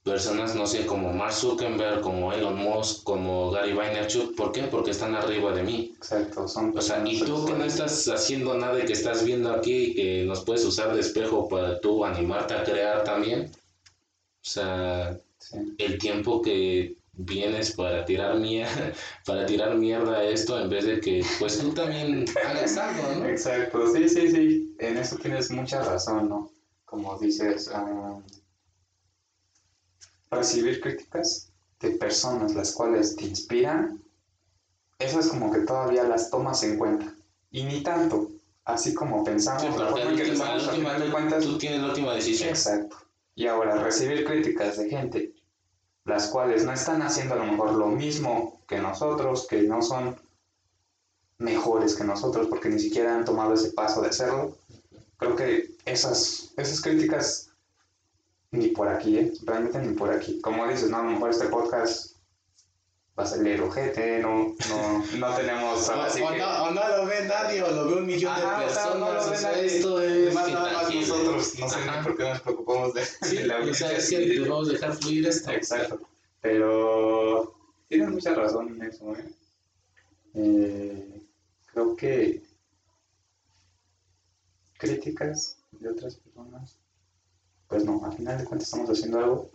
personas, 0.04 0.56
no 0.56 0.66
sé, 0.66 0.86
como 0.86 1.14
Mark 1.14 1.34
Zuckerberg, 1.34 2.02
como 2.02 2.34
Elon 2.34 2.58
Musk, 2.58 3.04
como 3.04 3.52
Gary 3.52 3.74
Vaynerchuk, 3.74 4.36
¿por 4.36 4.52
qué? 4.52 4.64
Porque 4.64 4.92
están 4.92 5.16
arriba 5.16 5.54
de 5.54 5.64
mí. 5.64 5.94
Exacto, 5.96 6.48
son 6.48 6.76
O 6.76 6.82
sea, 6.82 7.04
y 7.06 7.20
tú 7.20 7.46
que 7.46 7.54
no 7.54 7.64
estás 7.64 8.08
haciendo 8.08 8.56
nada 8.56 8.80
y 8.80 8.86
que 8.86 8.94
estás 8.94 9.24
viendo 9.24 9.52
aquí, 9.52 9.94
que 9.94 10.24
nos 10.26 10.44
puedes 10.44 10.66
usar 10.66 10.94
de 10.94 11.02
espejo 11.02 11.48
para 11.48 11.80
tú 11.80 12.04
animarte 12.04 12.56
a 12.56 12.64
crear 12.64 13.04
también. 13.04 13.52
O 13.54 14.50
sea, 14.50 15.18
el 15.78 15.98
tiempo 16.00 16.42
que 16.42 16.96
vienes 17.26 17.72
para 17.72 18.06
tirar 18.06 18.40
mierda, 18.40 18.94
para 19.26 19.46
tirar 19.46 19.76
mierda 19.76 20.18
a 20.18 20.24
esto 20.24 20.60
en 20.60 20.70
vez 20.70 20.86
de 20.86 21.00
que 21.00 21.24
pues 21.40 21.60
tú 21.60 21.74
también 21.74 22.26
hagas 22.46 22.78
algo, 22.78 23.16
¿no? 23.16 23.26
Exacto, 23.28 23.94
sí, 23.94 24.08
sí, 24.10 24.32
sí, 24.32 24.76
en 24.80 24.98
eso 24.98 25.18
tienes 25.18 25.52
mucha 25.52 25.84
razón, 25.84 26.30
¿no? 26.30 26.52
Como 26.86 27.18
dices, 27.18 27.72
um, 27.74 28.22
recibir 30.30 30.82
críticas 30.82 31.52
de 31.80 31.92
personas 31.92 32.54
las 32.54 32.74
cuales 32.74 33.16
te 33.16 33.26
inspiran, 33.26 34.02
eso 35.00 35.20
es 35.20 35.28
como 35.28 35.52
que 35.52 35.62
todavía 35.62 36.04
las 36.04 36.30
tomas 36.30 36.64
en 36.64 36.78
cuenta. 36.78 37.14
Y 37.50 37.64
ni 37.64 37.82
tanto, 37.82 38.30
así 38.66 38.94
como 38.94 39.24
pensamos. 39.24 39.64
Sí, 39.64 39.68
tú 41.42 41.58
tienes 41.58 41.82
la 41.82 41.88
última 41.88 42.14
decisión. 42.14 42.50
Exacto. 42.50 42.98
Y 43.36 43.48
ahora, 43.48 43.82
recibir 43.84 44.24
críticas 44.26 44.78
de 44.78 44.90
gente 44.90 45.31
las 46.06 46.28
cuales 46.28 46.66
no 46.66 46.74
están 46.74 47.02
haciendo 47.02 47.36
a 47.36 47.38
lo 47.38 47.46
mejor 47.46 47.74
lo 47.74 47.88
mismo 47.88 48.62
que 48.68 48.80
nosotros, 48.80 49.48
que 49.48 49.62
no 49.64 49.82
son 49.82 50.16
mejores 51.38 51.96
que 51.96 52.04
nosotros 52.04 52.48
porque 52.48 52.70
ni 52.70 52.80
siquiera 52.80 53.16
han 53.16 53.26
tomado 53.26 53.54
ese 53.54 53.72
paso 53.72 54.02
de 54.02 54.10
hacerlo. 54.10 54.58
Creo 55.18 55.36
que 55.36 55.76
esas, 55.86 56.54
esas 56.58 56.82
críticas 56.82 57.50
ni 58.52 58.70
por 58.70 58.88
aquí, 58.88 59.18
¿eh? 59.18 59.34
realmente 59.44 59.80
ni 59.80 59.94
por 59.94 60.12
aquí. 60.12 60.42
Como 60.42 60.68
dices, 60.68 60.90
no, 60.90 60.98
a 60.98 61.04
lo 61.04 61.12
mejor 61.12 61.30
este 61.30 61.48
podcast 61.48 62.11
va 63.18 63.24
a 63.24 63.26
salir 63.26 63.62
ojete, 63.62 64.20
no, 64.20 64.56
no, 64.70 65.06
no 65.18 65.36
tenemos... 65.36 65.90
o, 65.90 65.96
no, 65.96 66.64
o, 66.64 66.72
no, 66.72 66.98
lo 66.98 67.06
ve 67.06 67.26
nadie, 67.28 67.62
o 67.62 67.72
lo 67.72 67.88
ve 67.88 67.94
un 67.96 68.06
millón 68.06 68.36
de 68.36 68.42
personas. 68.42 68.98
No, 68.98 69.14
lo 69.14 69.30
ve 69.30 69.42
nadie. 69.42 69.66
Esto 69.66 70.02
es 70.02 70.34
más, 70.34 70.52
más 70.52 70.96
nosotros, 70.96 71.60
no 71.60 71.70
sé 71.70 71.78
por 72.04 72.18
qué 72.18 72.24
nos 72.24 72.42
preocupamos 72.42 72.94
de, 72.94 73.06
sí, 73.06 73.38
de 73.38 73.48
la 73.48 73.58
audiencia. 73.58 73.88
O 73.88 73.90
sea, 73.90 73.98
es 73.98 74.10
que 74.10 74.40
vamos 74.42 74.70
a 74.70 74.72
dejar 74.74 74.94
fluir 74.94 75.28
esto. 75.28 75.52
Exacto, 75.52 76.00
pero 76.40 77.56
tienes 77.88 78.10
mucha 78.10 78.34
razón 78.34 78.70
en 78.70 78.82
eso, 78.84 79.16
¿eh? 79.16 79.36
Eh, 80.34 81.22
creo 81.74 81.96
que 81.96 82.42
críticas 84.78 85.58
de 85.72 85.90
otras 85.90 86.16
personas, 86.16 86.80
pues 87.68 87.86
no, 87.86 88.04
al 88.04 88.14
final 88.14 88.38
de 88.38 88.46
cuentas 88.46 88.68
estamos 88.68 88.90
haciendo 88.90 89.20
algo 89.20 89.52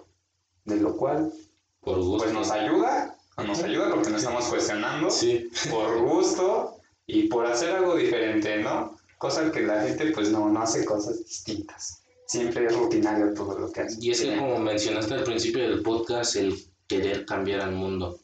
de 0.64 0.76
lo 0.76 0.96
cual 0.96 1.32
Por 1.80 1.96
gusto. 1.98 2.18
pues 2.18 2.32
nos 2.32 2.50
ayuda, 2.50 3.15
nos 3.44 3.62
ayuda 3.62 3.90
porque 3.90 4.10
nos 4.10 4.22
estamos 4.22 4.46
cuestionando 4.46 5.10
Sí. 5.10 5.48
por 5.70 5.98
gusto 6.00 6.78
y 7.06 7.24
por 7.28 7.46
hacer 7.46 7.70
algo 7.72 7.96
diferente, 7.96 8.58
¿no? 8.62 8.96
Cosa 9.18 9.50
que 9.52 9.60
la 9.60 9.82
gente 9.82 10.10
pues 10.12 10.30
no, 10.30 10.48
no 10.48 10.60
hace 10.60 10.84
cosas 10.84 11.18
distintas. 11.24 12.02
Siempre 12.26 12.66
es 12.66 12.76
rutinario 12.76 13.32
todo 13.34 13.58
lo 13.58 13.70
que 13.70 13.82
hace. 13.82 13.98
Y 14.00 14.10
es 14.10 14.20
que 14.20 14.36
como 14.36 14.58
mencionaste 14.58 15.14
al 15.14 15.24
principio 15.24 15.62
del 15.62 15.82
podcast, 15.82 16.36
el 16.36 16.56
querer 16.88 17.24
cambiar 17.24 17.60
al 17.60 17.72
mundo. 17.72 18.18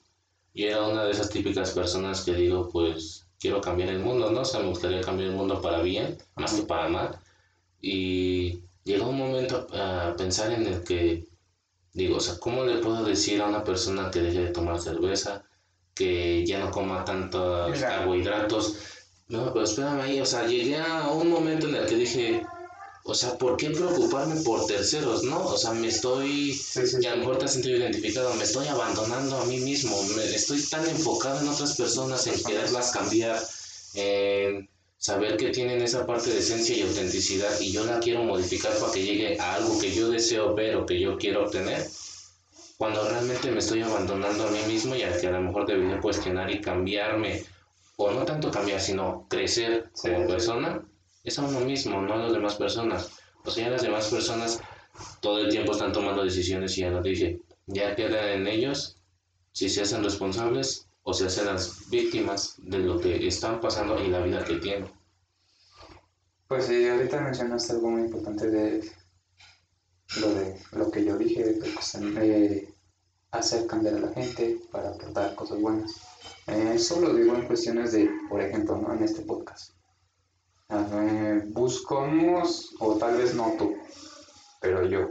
Y 0.54 0.64
era 0.64 0.82
una 0.86 1.04
de 1.04 1.12
esas 1.12 1.30
típicas 1.30 1.70
personas 1.70 2.22
que 2.22 2.34
digo, 2.34 2.68
pues 2.70 3.26
quiero 3.38 3.60
cambiar 3.60 3.90
el 3.90 4.00
mundo, 4.00 4.30
¿no? 4.30 4.40
O 4.40 4.44
sea, 4.44 4.60
me 4.60 4.68
gustaría 4.68 5.00
cambiar 5.00 5.30
el 5.30 5.36
mundo 5.36 5.60
para 5.62 5.82
bien, 5.82 6.18
más 6.36 6.52
que 6.54 6.62
para 6.62 6.88
mal. 6.88 7.18
Y 7.80 8.60
llegó 8.84 9.08
un 9.08 9.18
momento 9.18 9.66
a, 9.72 10.08
a 10.08 10.16
pensar 10.16 10.52
en 10.52 10.66
el 10.66 10.82
que, 10.82 11.24
digo, 11.92 12.16
o 12.16 12.20
sea, 12.20 12.38
¿cómo 12.38 12.64
le 12.64 12.78
puedo 12.78 13.04
decir 13.04 13.40
a 13.40 13.48
una 13.48 13.64
persona 13.64 14.10
que 14.10 14.20
deje 14.20 14.44
de 14.44 14.50
tomar 14.50 14.80
cerveza, 14.80 15.44
que 15.94 16.44
ya 16.46 16.58
no 16.58 16.70
coma 16.70 17.04
tantos 17.04 17.78
carbohidratos? 17.78 18.76
No, 19.28 19.52
pero 19.52 19.64
espérame 19.64 20.00
ahí, 20.00 20.20
o 20.20 20.26
sea, 20.26 20.46
llegué 20.46 20.76
a 20.76 21.08
un 21.08 21.30
momento 21.30 21.68
en 21.68 21.76
el 21.76 21.86
que 21.86 21.96
dije, 21.96 22.46
o 23.04 23.14
sea, 23.14 23.36
¿por 23.36 23.56
qué 23.56 23.70
preocuparme 23.70 24.40
por 24.42 24.66
terceros, 24.66 25.24
no? 25.24 25.44
O 25.44 25.58
sea, 25.58 25.72
me 25.72 25.88
estoy, 25.88 26.52
Sí, 26.52 26.86
sí, 26.86 26.98
y 27.00 27.06
a 27.06 27.12
lo 27.12 27.18
mejor 27.18 27.38
te 27.38 27.46
has 27.46 27.52
sentido 27.54 27.78
identificado, 27.78 28.32
me 28.34 28.44
estoy 28.44 28.68
abandonando 28.68 29.38
a 29.38 29.44
mí 29.46 29.58
mismo, 29.58 30.00
me, 30.14 30.24
estoy 30.24 30.62
tan 30.62 30.86
enfocado 30.88 31.40
en 31.40 31.48
otras 31.48 31.76
personas, 31.76 32.26
en 32.26 32.42
quererlas 32.44 32.92
cambiar, 32.92 33.42
en 33.94 34.68
saber 35.02 35.36
que 35.36 35.50
tienen 35.50 35.82
esa 35.82 36.06
parte 36.06 36.30
de 36.30 36.38
esencia 36.38 36.76
y 36.76 36.82
autenticidad 36.82 37.58
y 37.60 37.72
yo 37.72 37.84
la 37.84 37.98
quiero 37.98 38.22
modificar 38.22 38.72
para 38.78 38.92
que 38.92 39.02
llegue 39.02 39.36
a 39.40 39.56
algo 39.56 39.76
que 39.80 39.92
yo 39.92 40.08
deseo 40.08 40.54
ver 40.54 40.76
o 40.76 40.86
que 40.86 41.00
yo 41.00 41.18
quiero 41.18 41.44
obtener, 41.44 41.84
cuando 42.78 43.02
realmente 43.08 43.50
me 43.50 43.58
estoy 43.58 43.82
abandonando 43.82 44.46
a 44.46 44.50
mí 44.52 44.60
mismo 44.68 44.94
y 44.94 45.02
al 45.02 45.20
que 45.20 45.26
a 45.26 45.32
lo 45.32 45.40
mejor 45.40 45.66
debería 45.66 46.00
cuestionar 46.00 46.52
y 46.52 46.60
cambiarme, 46.60 47.42
o 47.96 48.12
no 48.12 48.24
tanto 48.24 48.52
cambiar, 48.52 48.80
sino 48.80 49.26
crecer 49.28 49.90
Sí. 49.92 50.08
como 50.08 50.28
persona, 50.28 50.80
es 51.24 51.36
a 51.36 51.42
uno 51.42 51.58
mismo, 51.60 52.00
no 52.00 52.14
a 52.14 52.18
las 52.18 52.32
demás 52.32 52.54
personas. 52.54 53.10
O 53.44 53.50
sea, 53.50 53.70
las 53.70 53.82
demás 53.82 54.06
personas 54.06 54.60
todo 55.20 55.40
el 55.40 55.50
tiempo 55.50 55.72
están 55.72 55.92
tomando 55.92 56.22
decisiones 56.22 56.78
y 56.78 56.82
ya 56.82 56.90
lo 56.90 57.02
dije, 57.02 57.40
ya 57.66 57.96
queda 57.96 58.34
en 58.34 58.46
ellos 58.46 58.98
si 59.50 59.68
se 59.68 59.82
hacen 59.82 60.04
responsables 60.04 60.86
o 61.04 61.12
se 61.12 61.26
hacen 61.26 61.46
las 61.46 61.88
víctimas 61.90 62.54
de 62.58 62.78
lo 62.78 63.00
que 63.00 63.26
están 63.26 63.60
pasando 63.60 64.02
y 64.02 64.08
la 64.08 64.20
vida 64.20 64.44
que 64.44 64.56
tienen. 64.56 64.90
Pues 66.48 66.66
sí, 66.66 66.88
ahorita 66.88 67.20
mencionaste 67.20 67.72
algo 67.72 67.90
muy 67.90 68.02
importante 68.02 68.50
de 68.50 68.90
lo 70.20 70.34
de 70.34 70.60
lo 70.72 70.90
que 70.90 71.04
yo 71.04 71.16
dije, 71.16 71.44
de 71.44 71.72
cuestión 71.72 72.14
de 72.14 72.74
hacer 73.30 73.66
cambiar 73.66 73.94
a 73.94 74.00
la 74.00 74.12
gente 74.12 74.60
para 74.70 74.90
aportar 74.90 75.34
cosas 75.34 75.60
buenas. 75.60 75.92
Eh, 76.46 76.72
eso 76.74 77.00
lo 77.00 77.14
digo 77.14 77.34
en 77.34 77.46
cuestiones 77.46 77.92
de, 77.92 78.10
por 78.28 78.40
ejemplo, 78.42 78.76
¿no? 78.76 78.92
en 78.92 79.02
este 79.02 79.22
podcast. 79.22 79.72
Eh, 80.68 81.42
buscamos, 81.48 82.74
o 82.80 82.96
tal 82.96 83.16
vez 83.16 83.34
no 83.34 83.54
tú, 83.58 83.74
pero 84.60 84.86
yo, 84.86 85.10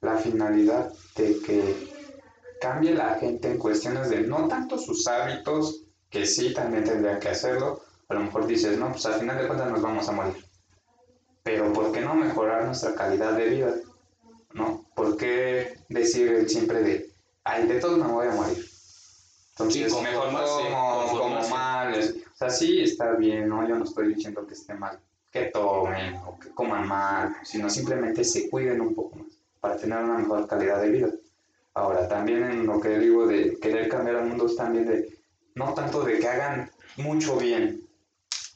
la 0.00 0.16
finalidad 0.18 0.92
de 1.16 1.38
que 1.40 1.91
cambie 2.62 2.94
la 2.94 3.16
gente 3.16 3.50
en 3.50 3.58
cuestiones 3.58 4.08
de 4.08 4.20
no 4.22 4.46
tanto 4.46 4.78
sus 4.78 5.06
hábitos, 5.08 5.82
que 6.08 6.24
sí 6.26 6.54
también 6.54 6.84
tendrían 6.84 7.18
que 7.18 7.30
hacerlo, 7.30 7.80
a 8.08 8.14
lo 8.14 8.20
mejor 8.20 8.46
dices, 8.46 8.78
no, 8.78 8.92
pues 8.92 9.04
al 9.06 9.14
final 9.14 9.36
de 9.38 9.46
cuentas 9.48 9.70
nos 9.72 9.82
vamos 9.82 10.08
a 10.08 10.12
morir. 10.12 10.44
Pero 11.42 11.72
¿por 11.72 11.90
qué 11.90 12.00
no 12.02 12.14
mejorar 12.14 12.64
nuestra 12.64 12.94
calidad 12.94 13.32
de 13.32 13.46
vida? 13.48 13.74
¿No? 14.54 14.84
¿Por 14.94 15.16
qué 15.16 15.74
decir 15.88 16.48
siempre 16.48 16.82
de, 16.82 17.10
ay, 17.42 17.66
de 17.66 17.80
todos 17.80 17.98
me 17.98 18.06
voy 18.12 18.28
a 18.28 18.32
morir? 18.32 18.64
Entonces, 19.50 19.92
Sí, 19.92 20.00
mejor 20.00 20.24
conformarse, 20.26 20.62
como, 20.70 21.18
como 21.18 21.48
mal. 21.48 21.94
es- 21.94 22.14
o 22.16 22.36
sea, 22.36 22.50
sí 22.50 22.80
está 22.82 23.12
bien, 23.12 23.48
¿no? 23.48 23.66
Yo 23.68 23.76
no 23.76 23.84
estoy 23.84 24.14
diciendo 24.14 24.46
que 24.46 24.54
esté 24.54 24.74
mal, 24.74 24.98
que 25.30 25.46
tomen 25.46 26.16
o 26.26 26.38
que 26.38 26.50
coman 26.50 26.86
mal, 26.86 27.36
sino 27.44 27.68
simplemente 27.70 28.24
se 28.24 28.48
cuiden 28.50 28.80
un 28.80 28.94
poco 28.94 29.16
más 29.16 29.28
para 29.60 29.76
tener 29.76 29.98
una 29.98 30.18
mejor 30.18 30.46
calidad 30.48 30.80
de 30.80 30.90
vida. 30.90 31.08
Ahora, 31.74 32.08
también 32.08 32.44
en 32.44 32.66
lo 32.66 32.80
que 32.80 32.98
digo 32.98 33.26
de 33.26 33.58
querer 33.58 33.88
cambiar 33.88 34.16
al 34.16 34.28
mundo 34.28 34.46
es 34.46 34.56
también 34.56 34.86
de, 34.86 35.18
no 35.54 35.72
tanto 35.74 36.04
de 36.04 36.18
que 36.18 36.28
hagan 36.28 36.70
mucho 36.96 37.36
bien, 37.36 37.88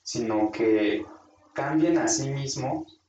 sino 0.02 0.50
que 0.50 1.04
cambien 1.54 1.96
a 1.98 2.08
sí 2.08 2.28
mismos 2.28 3.00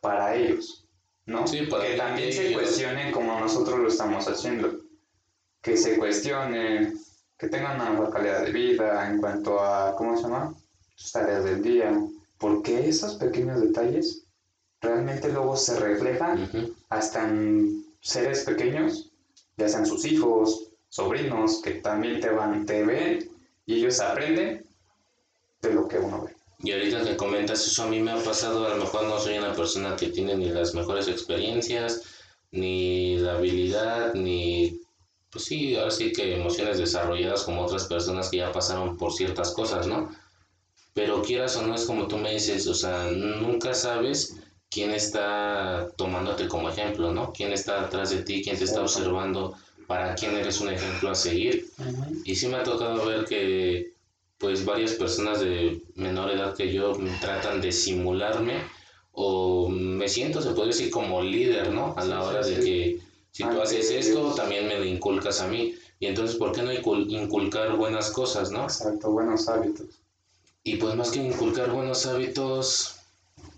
para 0.00 0.34
ellos, 0.34 0.88
¿no? 1.26 1.46
Sí, 1.46 1.66
para 1.66 1.86
que 1.86 1.96
también 1.96 2.32
se 2.32 2.52
cuestionen 2.52 3.12
como 3.12 3.38
nosotros 3.38 3.78
lo 3.78 3.88
estamos 3.88 4.26
haciendo, 4.26 4.80
que 5.60 5.76
se 5.76 5.98
cuestionen, 5.98 6.98
que 7.38 7.48
tengan 7.48 7.80
una 7.80 7.90
mejor 7.90 8.10
calidad 8.10 8.42
de 8.44 8.52
vida 8.52 9.10
en 9.10 9.20
cuanto 9.20 9.60
a, 9.60 9.94
¿cómo 9.96 10.16
se 10.16 10.22
llama? 10.22 10.54
Sus 10.94 11.12
tareas 11.12 11.44
del 11.44 11.62
día, 11.62 11.92
porque 12.38 12.88
esos 12.88 13.16
pequeños 13.16 13.60
detalles 13.60 14.24
realmente 14.80 15.30
luego 15.30 15.56
se 15.56 15.78
reflejan 15.78 16.48
hasta 16.88 17.28
en 17.28 17.84
seres 18.00 18.44
pequeños, 18.44 19.09
ya 19.60 19.68
sean 19.68 19.86
sus 19.86 20.04
hijos, 20.04 20.70
sobrinos, 20.88 21.60
que 21.62 21.72
también 21.72 22.20
te 22.20 22.30
van, 22.30 22.66
te 22.66 22.84
ven 22.84 23.30
y 23.66 23.74
ellos 23.74 24.00
aprenden 24.00 24.64
de 25.62 25.72
lo 25.72 25.86
que 25.86 25.98
uno 25.98 26.22
ve. 26.22 26.34
Y 26.62 26.72
ahorita 26.72 27.04
que 27.04 27.16
comentas 27.16 27.66
eso, 27.66 27.84
a 27.84 27.86
mí 27.86 28.00
me 28.00 28.10
ha 28.10 28.22
pasado, 28.22 28.66
a 28.66 28.70
lo 28.70 28.76
mejor 28.76 29.04
no 29.04 29.18
soy 29.18 29.38
una 29.38 29.54
persona 29.54 29.96
que 29.96 30.08
tiene 30.08 30.34
ni 30.36 30.50
las 30.50 30.74
mejores 30.74 31.08
experiencias, 31.08 32.02
ni 32.52 33.16
la 33.16 33.34
habilidad, 33.34 34.14
ni, 34.14 34.80
pues 35.30 35.44
sí, 35.44 35.76
ahora 35.76 35.90
sí 35.90 36.12
que 36.12 36.36
emociones 36.36 36.78
desarrolladas 36.78 37.44
como 37.44 37.62
otras 37.62 37.84
personas 37.84 38.28
que 38.28 38.38
ya 38.38 38.52
pasaron 38.52 38.96
por 38.96 39.12
ciertas 39.12 39.52
cosas, 39.52 39.86
¿no? 39.86 40.10
Pero 40.92 41.22
quieras 41.22 41.56
o 41.56 41.62
no, 41.62 41.74
es 41.74 41.84
como 41.84 42.08
tú 42.08 42.18
me 42.18 42.32
dices, 42.32 42.66
o 42.66 42.74
sea, 42.74 43.10
nunca 43.10 43.72
sabes 43.72 44.36
quién 44.70 44.92
está 44.92 45.88
tomándote 45.96 46.48
como 46.48 46.68
ejemplo, 46.70 47.12
¿no? 47.12 47.32
Quién 47.32 47.52
está 47.52 47.82
atrás 47.82 48.10
de 48.10 48.22
ti, 48.22 48.42
quién 48.42 48.56
te 48.56 48.64
está 48.64 48.80
observando, 48.80 49.54
para 49.86 50.14
quién 50.14 50.36
eres 50.36 50.60
un 50.60 50.68
ejemplo 50.70 51.10
a 51.10 51.14
seguir. 51.14 51.68
Y 52.24 52.36
sí 52.36 52.46
me 52.46 52.56
ha 52.56 52.62
tocado 52.62 53.04
ver 53.04 53.24
que 53.24 53.92
pues 54.38 54.64
varias 54.64 54.92
personas 54.92 55.40
de 55.40 55.82
menor 55.96 56.30
edad 56.30 56.54
que 56.54 56.72
yo 56.72 56.94
me 56.94 57.10
tratan 57.18 57.60
de 57.60 57.72
simularme 57.72 58.54
o 59.12 59.68
me 59.68 60.08
siento, 60.08 60.40
se 60.40 60.50
puede 60.52 60.68
decir, 60.68 60.90
como 60.90 61.20
líder, 61.20 61.72
¿no? 61.72 61.92
A 61.96 62.04
la 62.04 62.22
hora 62.22 62.40
de 62.46 62.54
que 62.54 63.00
si 63.32 63.42
tú 63.42 63.60
haces 63.60 63.90
esto, 63.90 64.32
también 64.34 64.66
me 64.68 64.78
lo 64.78 64.84
inculcas 64.84 65.40
a 65.40 65.48
mí. 65.48 65.74
Y 65.98 66.06
entonces, 66.06 66.36
¿por 66.36 66.52
qué 66.52 66.62
no 66.62 66.72
incul- 66.72 67.10
inculcar 67.10 67.76
buenas 67.76 68.10
cosas, 68.12 68.50
no? 68.50 68.62
Exacto, 68.62 69.10
buenos 69.10 69.46
hábitos. 69.48 69.88
Y 70.62 70.76
pues 70.76 70.94
más 70.94 71.10
que 71.10 71.18
inculcar 71.18 71.70
buenos 71.70 72.06
hábitos, 72.06 72.99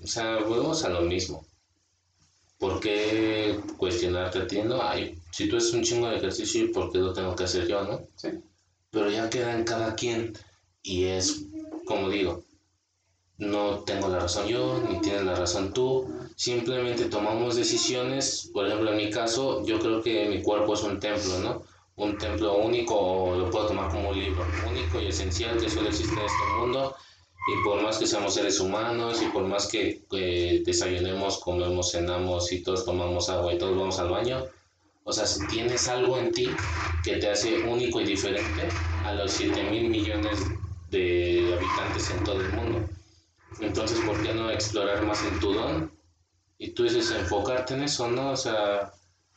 o 0.02 0.06
sea, 0.06 0.38
volvemos 0.40 0.84
a 0.84 0.90
lo 0.90 1.02
mismo. 1.02 1.46
¿Por 2.58 2.80
qué 2.80 3.60
cuestionarte 3.76 4.38
a 4.38 4.46
ti? 4.46 4.62
No, 4.62 4.80
ay, 4.82 5.18
si 5.32 5.48
tú 5.48 5.56
haces 5.56 5.74
un 5.74 5.82
chingo 5.82 6.08
de 6.08 6.16
ejercicio, 6.16 6.70
¿por 6.72 6.90
qué 6.92 6.98
lo 6.98 7.12
tengo 7.12 7.34
que 7.36 7.44
hacer 7.44 7.66
yo, 7.66 7.82
no? 7.84 8.00
Sí, 8.16 8.28
pero 8.90 9.10
ya 9.10 9.30
queda 9.30 9.54
en 9.54 9.64
cada 9.64 9.94
quien 9.96 10.34
y 10.82 11.04
es 11.04 11.46
como 11.86 12.08
digo 12.10 12.44
no 13.38 13.80
tengo 13.84 14.08
la 14.08 14.20
razón 14.20 14.46
yo 14.46 14.82
ni 14.88 15.00
tienes 15.00 15.24
la 15.24 15.34
razón 15.34 15.72
tú 15.72 16.08
simplemente 16.36 17.06
tomamos 17.06 17.56
decisiones 17.56 18.50
por 18.52 18.66
ejemplo 18.66 18.90
en 18.90 18.96
mi 18.96 19.10
caso 19.10 19.64
yo 19.66 19.78
creo 19.80 20.02
que 20.02 20.28
mi 20.28 20.42
cuerpo 20.42 20.74
es 20.74 20.82
un 20.82 21.00
templo 21.00 21.38
no 21.40 21.62
un 21.96 22.18
templo 22.18 22.58
único 22.58 22.94
o 22.96 23.36
lo 23.36 23.50
puedo 23.50 23.68
tomar 23.68 23.90
como 23.90 24.10
un 24.10 24.18
libro 24.18 24.52
único 24.62 25.00
y 25.00 25.08
esencial 25.08 25.58
que 25.60 25.68
solo 25.68 25.88
existe 25.88 26.20
en 26.20 26.26
este 26.26 26.46
mundo 26.46 26.94
y 27.48 27.64
por 27.64 27.82
más 27.82 27.98
que 27.98 28.06
seamos 28.06 28.34
seres 28.34 28.60
humanos 28.60 29.22
y 29.22 29.26
por 29.26 29.44
más 29.44 29.66
que 29.68 30.02
desayunemos 30.64 31.38
comemos 31.38 31.92
cenamos 31.92 32.52
y 32.52 32.62
todos 32.62 32.84
tomamos 32.84 33.28
agua 33.28 33.52
y 33.52 33.58
todos 33.58 33.76
vamos 33.76 33.98
al 33.98 34.10
baño 34.10 34.44
o 35.04 35.12
sea, 35.12 35.26
si 35.26 35.46
tienes 35.46 35.88
algo 35.88 36.18
en 36.18 36.32
ti 36.32 36.48
que 37.02 37.16
te 37.16 37.28
hace 37.28 37.62
único 37.64 38.00
y 38.00 38.04
diferente 38.04 38.68
a 39.04 39.12
los 39.14 39.32
7 39.32 39.64
mil 39.64 39.90
millones 39.90 40.38
de 40.90 41.54
habitantes 41.54 42.10
en 42.10 42.22
todo 42.22 42.40
el 42.40 42.52
mundo. 42.52 42.88
Entonces, 43.60 43.98
¿por 44.00 44.22
qué 44.22 44.32
no 44.32 44.50
explorar 44.50 45.04
más 45.04 45.24
en 45.24 45.40
tu 45.40 45.52
don? 45.52 45.90
Y 46.58 46.70
tú 46.70 46.84
dices, 46.84 47.10
enfocarte 47.10 47.74
en 47.74 47.82
eso, 47.82 48.08
¿no? 48.08 48.30
O 48.30 48.36
sea, 48.36 48.92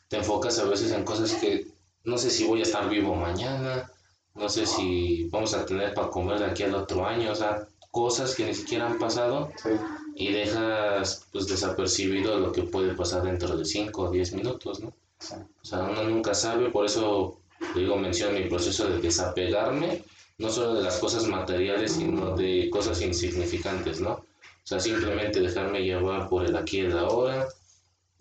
te 0.07 0.17
enfocas 0.17 0.59
a 0.59 0.65
veces 0.65 0.91
en 0.91 1.03
cosas 1.03 1.33
que 1.33 1.65
no 2.03 2.17
sé 2.17 2.29
si 2.29 2.45
voy 2.45 2.59
a 2.59 2.63
estar 2.63 2.87
vivo 2.87 3.15
mañana, 3.15 3.89
no 4.35 4.49
sé 4.49 4.67
si 4.67 5.27
vamos 5.31 5.55
a 5.55 5.65
tener 5.65 5.93
para 5.95 6.09
comer 6.09 6.37
de 6.39 6.45
aquí 6.45 6.63
al 6.63 6.75
otro 6.75 7.05
año, 7.07 7.31
o 7.31 7.35
sea, 7.35 7.67
cosas 7.95 8.35
que 8.35 8.45
ni 8.45 8.53
siquiera 8.53 8.87
han 8.87 8.99
pasado 8.99 9.53
sí, 9.55 9.69
y 10.15 10.33
dejas 10.33 11.27
pues 11.31 11.47
desapercibido 11.47 12.37
lo 12.37 12.51
que 12.51 12.63
puede 12.63 12.93
pasar 12.93 13.23
dentro 13.23 13.55
de 13.55 13.63
5 13.63 14.01
o 14.01 14.11
10 14.11 14.33
minutos, 14.33 14.81
¿no? 14.81 14.93
sí. 15.19 15.35
O 15.63 15.65
sea, 15.65 15.83
uno 15.83 16.03
nunca 16.03 16.33
sabe, 16.33 16.69
por 16.71 16.85
eso 16.85 17.39
digo, 17.73 17.95
menciono 17.95 18.37
mi 18.37 18.49
proceso 18.49 18.89
de 18.89 18.99
desapegarme 18.99 20.03
no 20.37 20.49
solo 20.49 20.73
de 20.73 20.83
las 20.83 20.97
cosas 20.97 21.25
materiales, 21.25 21.93
sino 21.93 22.35
de 22.35 22.69
cosas 22.69 23.01
insignificantes, 23.01 24.01
¿no? 24.01 24.11
O 24.11 24.67
sea, 24.67 24.81
simplemente 24.81 25.39
dejarme 25.39 25.85
llevar 25.85 26.27
por 26.27 26.45
el 26.45 26.57
aquí 26.57 26.79
y 26.79 26.87
el 26.87 26.97
ahora. 26.97 27.47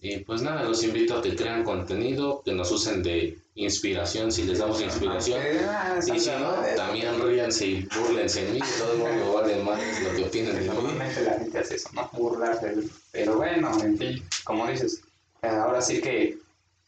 Y 0.04 0.18
pues 0.18 0.42
nada, 0.42 0.64
los 0.64 0.82
invito 0.82 1.16
a 1.16 1.22
que 1.22 1.34
crean 1.34 1.64
contenido, 1.64 2.42
que 2.44 2.52
nos 2.52 2.70
usen 2.70 3.02
de 3.02 3.38
inspiración 3.54 4.30
si 4.30 4.42
les 4.42 4.58
damos 4.58 4.82
inspiración. 4.82 5.40
Ah, 5.66 5.98
Y 5.98 6.20
si 6.20 6.28
no, 6.28 6.56
también 6.76 7.18
ríanse 7.22 7.66
y 7.66 7.86
burlense 7.86 8.46
en 8.46 8.52
mí, 8.52 8.60
todo 8.76 8.92
el 8.92 8.98
mundo 8.98 9.32
vale 9.32 9.56
más 9.62 9.80
lo 10.02 10.14
que 10.14 10.24
opinen 10.24 10.56
de 10.56 10.60
mí. 10.60 10.98
La 11.24 11.38
gente 11.38 11.58
hace 11.58 11.76
eso, 11.76 11.88
¿no? 11.94 12.10
Burlarse. 12.12 12.74
Pero 13.12 13.38
bueno, 13.38 13.72
en 13.82 13.96
fin, 13.96 14.22
como 14.44 14.66
dices, 14.66 15.00
eh, 15.40 15.48
ahora 15.48 15.80
sí 15.80 16.02
que 16.02 16.36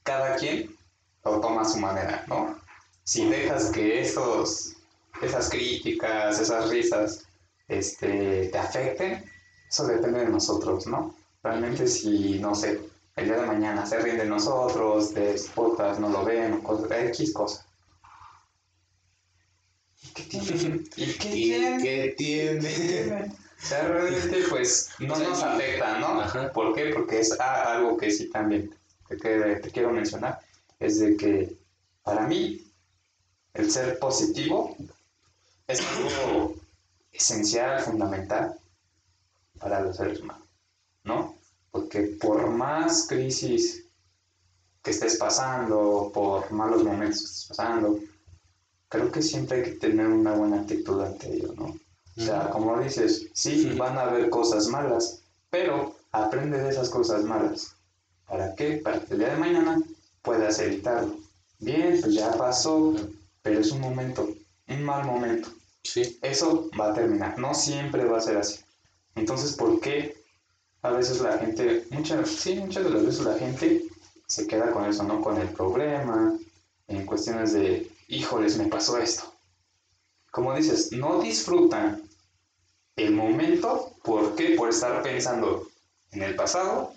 cada 0.03 0.37
quien 0.37 0.77
lo 1.25 1.41
toma 1.41 1.63
a 1.63 1.65
su 1.65 1.79
manera, 1.79 2.23
¿no? 2.29 2.61
Si 3.05 3.25
dejas 3.31 3.71
que 3.71 4.03
esos, 4.03 4.75
esas 5.23 5.49
críticas, 5.49 6.39
esas 6.39 6.69
risas, 6.69 7.25
este, 7.69 8.51
te 8.53 8.59
afecten, 8.59 9.25
eso 9.71 9.87
depende 9.87 10.21
de 10.21 10.29
nosotros, 10.29 10.87
¿no? 10.87 11.17
Realmente 11.43 11.87
si, 11.87 12.39
no 12.41 12.55
sé, 12.55 12.79
el 13.17 13.25
día 13.27 13.37
de 13.41 13.47
mañana 13.47 13.87
se 13.87 13.99
ríen 13.99 14.19
de 14.19 14.27
nosotros, 14.27 15.15
de 15.15 15.41
podcast, 15.55 15.99
no 16.01 16.09
lo 16.11 16.25
ven, 16.25 16.61
cosas, 16.61 16.91
X 16.91 17.33
cosa. 17.33 17.67
¿Y 20.03 20.09
qué 20.11 20.23
tiene? 20.25 20.81
¿Y 20.97 21.13
qué 21.19 21.29
¿Y 21.29 21.33
tiene? 21.49 21.83
qué 21.83 22.15
tiene? 22.17 23.33
O 23.57 23.69
sea, 23.69 23.89
realmente 23.89 24.45
pues 24.51 24.91
no 24.99 25.19
nos 25.19 25.43
afecta, 25.43 25.99
¿no? 25.99 26.21
Ajá. 26.21 26.53
¿Por 26.53 26.75
qué? 26.75 26.91
Porque 26.95 27.21
es 27.21 27.41
a- 27.41 27.73
algo 27.73 27.97
que 27.97 28.11
sí 28.11 28.29
también 28.29 28.71
te, 29.09 29.17
que- 29.17 29.57
te 29.63 29.71
quiero 29.71 29.91
mencionar, 29.93 30.39
es 30.79 31.01
de 31.01 31.17
que 31.17 31.57
para 32.03 32.27
mí 32.27 32.63
el 33.55 33.71
ser 33.71 33.99
positivo 33.99 34.77
es 35.67 35.81
algo 35.81 36.55
esencial, 37.11 37.81
fundamental 37.81 38.55
para 39.59 39.81
los 39.81 39.97
seres 39.97 40.21
humanos, 40.21 40.43
¿no? 40.43 40.46
Porque 41.77 42.17
por 42.19 42.49
más 42.51 43.07
crisis 43.07 43.85
que 44.83 44.93
estés 44.93 45.19
pasando, 45.19 46.11
por 46.15 46.51
malos 46.51 46.83
momentos 46.83 47.19
que 47.19 47.27
estés 47.27 47.45
pasando, 47.49 47.99
creo 48.89 49.13
que 49.13 49.21
siempre 49.21 49.59
hay 49.59 49.63
que 49.65 49.71
tener 49.73 50.07
una 50.07 50.33
buena 50.33 50.63
actitud 50.63 51.03
ante 51.03 51.35
ello, 51.35 51.53
¿no? 51.55 51.65
O 52.17 52.21
sea, 52.21 52.49
como 52.49 52.81
dices, 52.81 53.27
sí, 53.35 53.75
van 53.77 53.99
a 53.99 54.03
haber 54.03 54.31
cosas 54.31 54.69
malas, 54.69 55.21
pero 55.51 55.95
aprende 56.13 56.59
de 56.63 56.71
esas 56.71 56.89
cosas 56.89 57.25
malas. 57.25 57.77
¿Para 58.27 58.55
qué? 58.55 58.81
Para 58.83 59.01
que 59.01 59.13
el 59.13 59.19
día 59.19 59.35
de 59.35 59.37
mañana 59.37 59.83
puedas 60.23 60.59
evitarlo. 60.59 61.15
Bien, 61.59 61.99
pues 62.01 62.15
ya 62.15 62.33
pasó, 62.33 62.95
pero 63.43 63.61
es 63.61 63.71
un 63.71 63.83
momento, 63.83 64.27
un 64.69 64.83
mal 64.83 65.05
momento. 65.05 65.51
Sí, 65.83 66.19
Eso 66.23 66.71
va 66.81 66.93
a 66.93 66.95
terminar, 66.95 67.39
no 67.39 67.53
siempre 67.53 68.07
va 68.07 68.17
a 68.17 68.23
ser 68.23 68.39
así. 68.39 68.61
Entonces, 69.15 69.53
¿por 69.53 69.79
qué 69.81 70.26
a 70.83 70.91
veces 70.91 71.21
la 71.21 71.39
gente, 71.39 71.85
muchas, 71.91 72.29
sí, 72.31 72.55
muchas 72.55 72.85
de 72.85 72.91
las 72.91 73.05
veces 73.05 73.25
la 73.25 73.39
gente 73.39 73.85
se 74.27 74.47
queda 74.47 74.71
con 74.71 74.85
eso, 74.85 75.03
¿no? 75.03 75.21
Con 75.21 75.41
el 75.41 75.49
problema, 75.49 76.37
en 76.89 77.07
cuestiones 77.07 77.53
de, 77.53 77.91
híjoles, 78.09 78.57
me 78.57 78.67
pasó 78.67 78.99
esto. 78.99 79.33
Como 80.31 80.55
dices, 80.55 80.93
no 80.93 81.21
disfrutan 81.21 82.03
el 82.97 83.13
momento, 83.13 83.93
¿por 84.03 84.35
qué? 84.35 84.51
Por 84.57 84.69
estar 84.69 85.03
pensando 85.03 85.67
en 86.13 86.23
el 86.23 86.35
pasado 86.37 86.93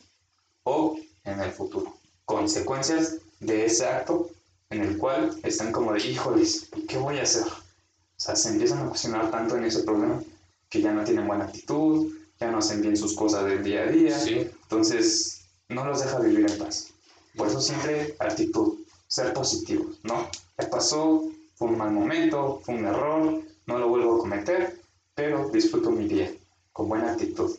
o 0.64 0.98
en 1.24 1.40
el 1.40 1.52
futuro. 1.52 1.94
Consecuencias 2.26 3.18
de 3.40 3.66
ese 3.66 3.86
acto 3.88 4.30
en 4.70 4.84
el 4.84 4.98
cual 4.98 5.40
están 5.44 5.72
como 5.72 5.94
de, 5.94 6.06
híjoles, 6.06 6.70
¿qué 6.88 6.98
voy 6.98 7.18
a 7.18 7.24
hacer? 7.24 7.44
O 7.44 8.22
sea, 8.22 8.36
se 8.36 8.50
empiezan 8.50 8.80
a 8.80 8.90
cuestionar 8.90 9.32
tanto 9.32 9.58
en 9.58 9.64
ese 9.64 9.84
problema 9.84 10.22
que 10.70 10.82
ya 10.82 10.92
no 10.92 11.04
tienen 11.04 11.28
buena 11.28 11.46
actitud, 11.46 12.14
ya 12.40 12.52
no 12.52 12.60
hacen 12.60 12.82
bien 12.82 12.96
sus 12.96 13.16
cosas 13.16 13.46
del 13.46 13.64
día 13.64 13.84
a 13.84 13.88
día, 13.88 14.18
sí, 14.18 14.50
entonces 14.64 15.46
no 15.68 15.86
los 15.86 16.00
deja 16.02 16.20
vivir 16.20 16.50
en 16.50 16.58
paz. 16.58 16.94
Por 17.36 17.48
eso 17.48 17.60
siempre 17.60 18.16
actitud, 18.20 18.80
ser 19.08 19.34
positivos, 19.34 20.00
¿no? 20.04 20.30
Ya 20.58 20.70
pasó, 20.70 21.24
fue 21.56 21.68
un 21.68 21.78
mal 21.78 21.92
momento, 21.92 22.62
fue 22.64 22.76
un 22.76 22.86
error, 22.86 23.42
no 23.66 23.78
lo 23.78 23.90
vuelvo 23.90 24.16
a 24.16 24.20
cometer, 24.20 24.82
pero 25.14 25.50
disfruto 25.50 25.92
mi 25.92 26.08
día 26.08 26.32
con 26.72 26.88
buena 26.88 27.12
actitud, 27.12 27.58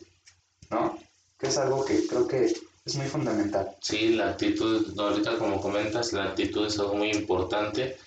¿no? 0.69 0.97
Que 1.37 1.47
es 1.47 1.57
algo 1.57 1.85
que 1.85 2.07
creo 2.07 2.27
que 2.27 2.53
es 2.83 2.95
muy 2.95 3.05
fundamental. 3.05 3.77
sí, 3.81 4.15
la 4.15 4.31
actitud, 4.31 4.99
ahorita 4.99 5.37
como 5.37 5.61
comentas, 5.61 6.13
la 6.13 6.25
actitud 6.25 6.65
es 6.65 6.79
algo 6.79 6.95
muy 6.95 7.11
importante. 7.11 7.97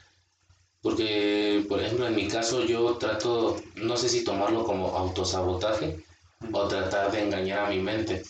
Porque, 0.83 1.65
por 1.67 1.81
ejemplo, 1.81 2.07
en 2.07 2.15
mi 2.15 2.29
caso 2.29 2.63
yo 2.65 2.99
trato, 2.99 3.57
no 3.77 3.97
sé 3.97 4.09
si 4.11 4.23
tomarlo 4.23 4.65
como 4.65 4.89
autosabotaje 4.89 6.05
o 6.53 6.69
tratar 6.69 7.11
de 7.13 7.23
engañar 7.23 7.67
a 7.67 7.71
mi 7.71 7.81
mente. 7.81 8.23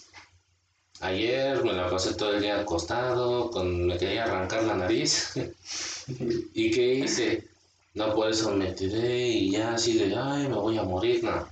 Ayer 1.00 1.62
me 1.64 1.72
la 1.72 1.90
pasé 1.90 2.14
todo 2.14 2.34
el 2.34 2.42
día 2.42 2.60
acostado, 2.60 3.50
con, 3.50 3.86
me 3.86 3.98
quería 3.98 4.24
arrancar 4.24 4.62
la 4.64 4.76
nariz. 4.76 5.32
¿Y 6.54 6.70
qué 6.70 6.94
hice? 6.94 7.48
No, 7.94 8.14
por 8.14 8.30
eso 8.30 8.50
me 8.52 8.72
tiré 8.72 9.28
y 9.28 9.50
ya 9.50 9.74
así 9.74 9.98
de, 9.98 10.14
ay, 10.16 10.48
me 10.48 10.54
voy 10.54 10.78
a 10.78 10.82
morir, 10.82 11.22
no. 11.22 11.46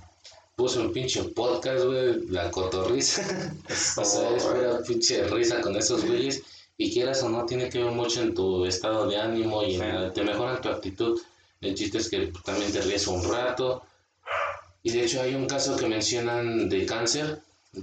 Puse 0.55 0.79
un 0.79 0.91
pinche 0.91 1.23
podcast, 1.23 1.85
güey, 1.85 2.27
la 2.27 2.51
cotorriza. 2.51 3.21
o 3.97 4.05
sea, 4.05 4.35
es 4.35 4.43
pura 4.43 4.79
pinche 4.87 5.23
risa 5.27 5.61
con 5.61 5.75
esos 5.75 6.05
güeyes. 6.05 6.41
Y 6.77 6.91
quieras 6.91 7.23
o 7.23 7.29
no, 7.29 7.45
tiene 7.45 7.69
que 7.69 7.83
ver 7.83 7.91
mucho 7.91 8.21
en 8.21 8.33
tu 8.33 8.65
estado 8.65 9.07
de 9.07 9.17
ánimo 9.17 9.63
y 9.63 9.75
en 9.75 10.11
te 10.13 10.23
mejoran 10.23 10.61
tu 10.61 10.69
actitud. 10.69 11.19
El 11.61 11.75
chiste 11.75 11.99
es 11.99 12.09
que 12.09 12.31
también 12.43 12.71
te 12.71 12.81
ríes 12.81 13.07
un 13.07 13.23
rato. 13.23 13.83
Y 14.83 14.91
de 14.91 15.05
hecho 15.05 15.21
hay 15.21 15.33
un 15.33 15.45
caso 15.47 15.75
que 15.77 15.87
mencionan 15.87 16.67
de 16.69 16.85
cáncer, 16.85 17.39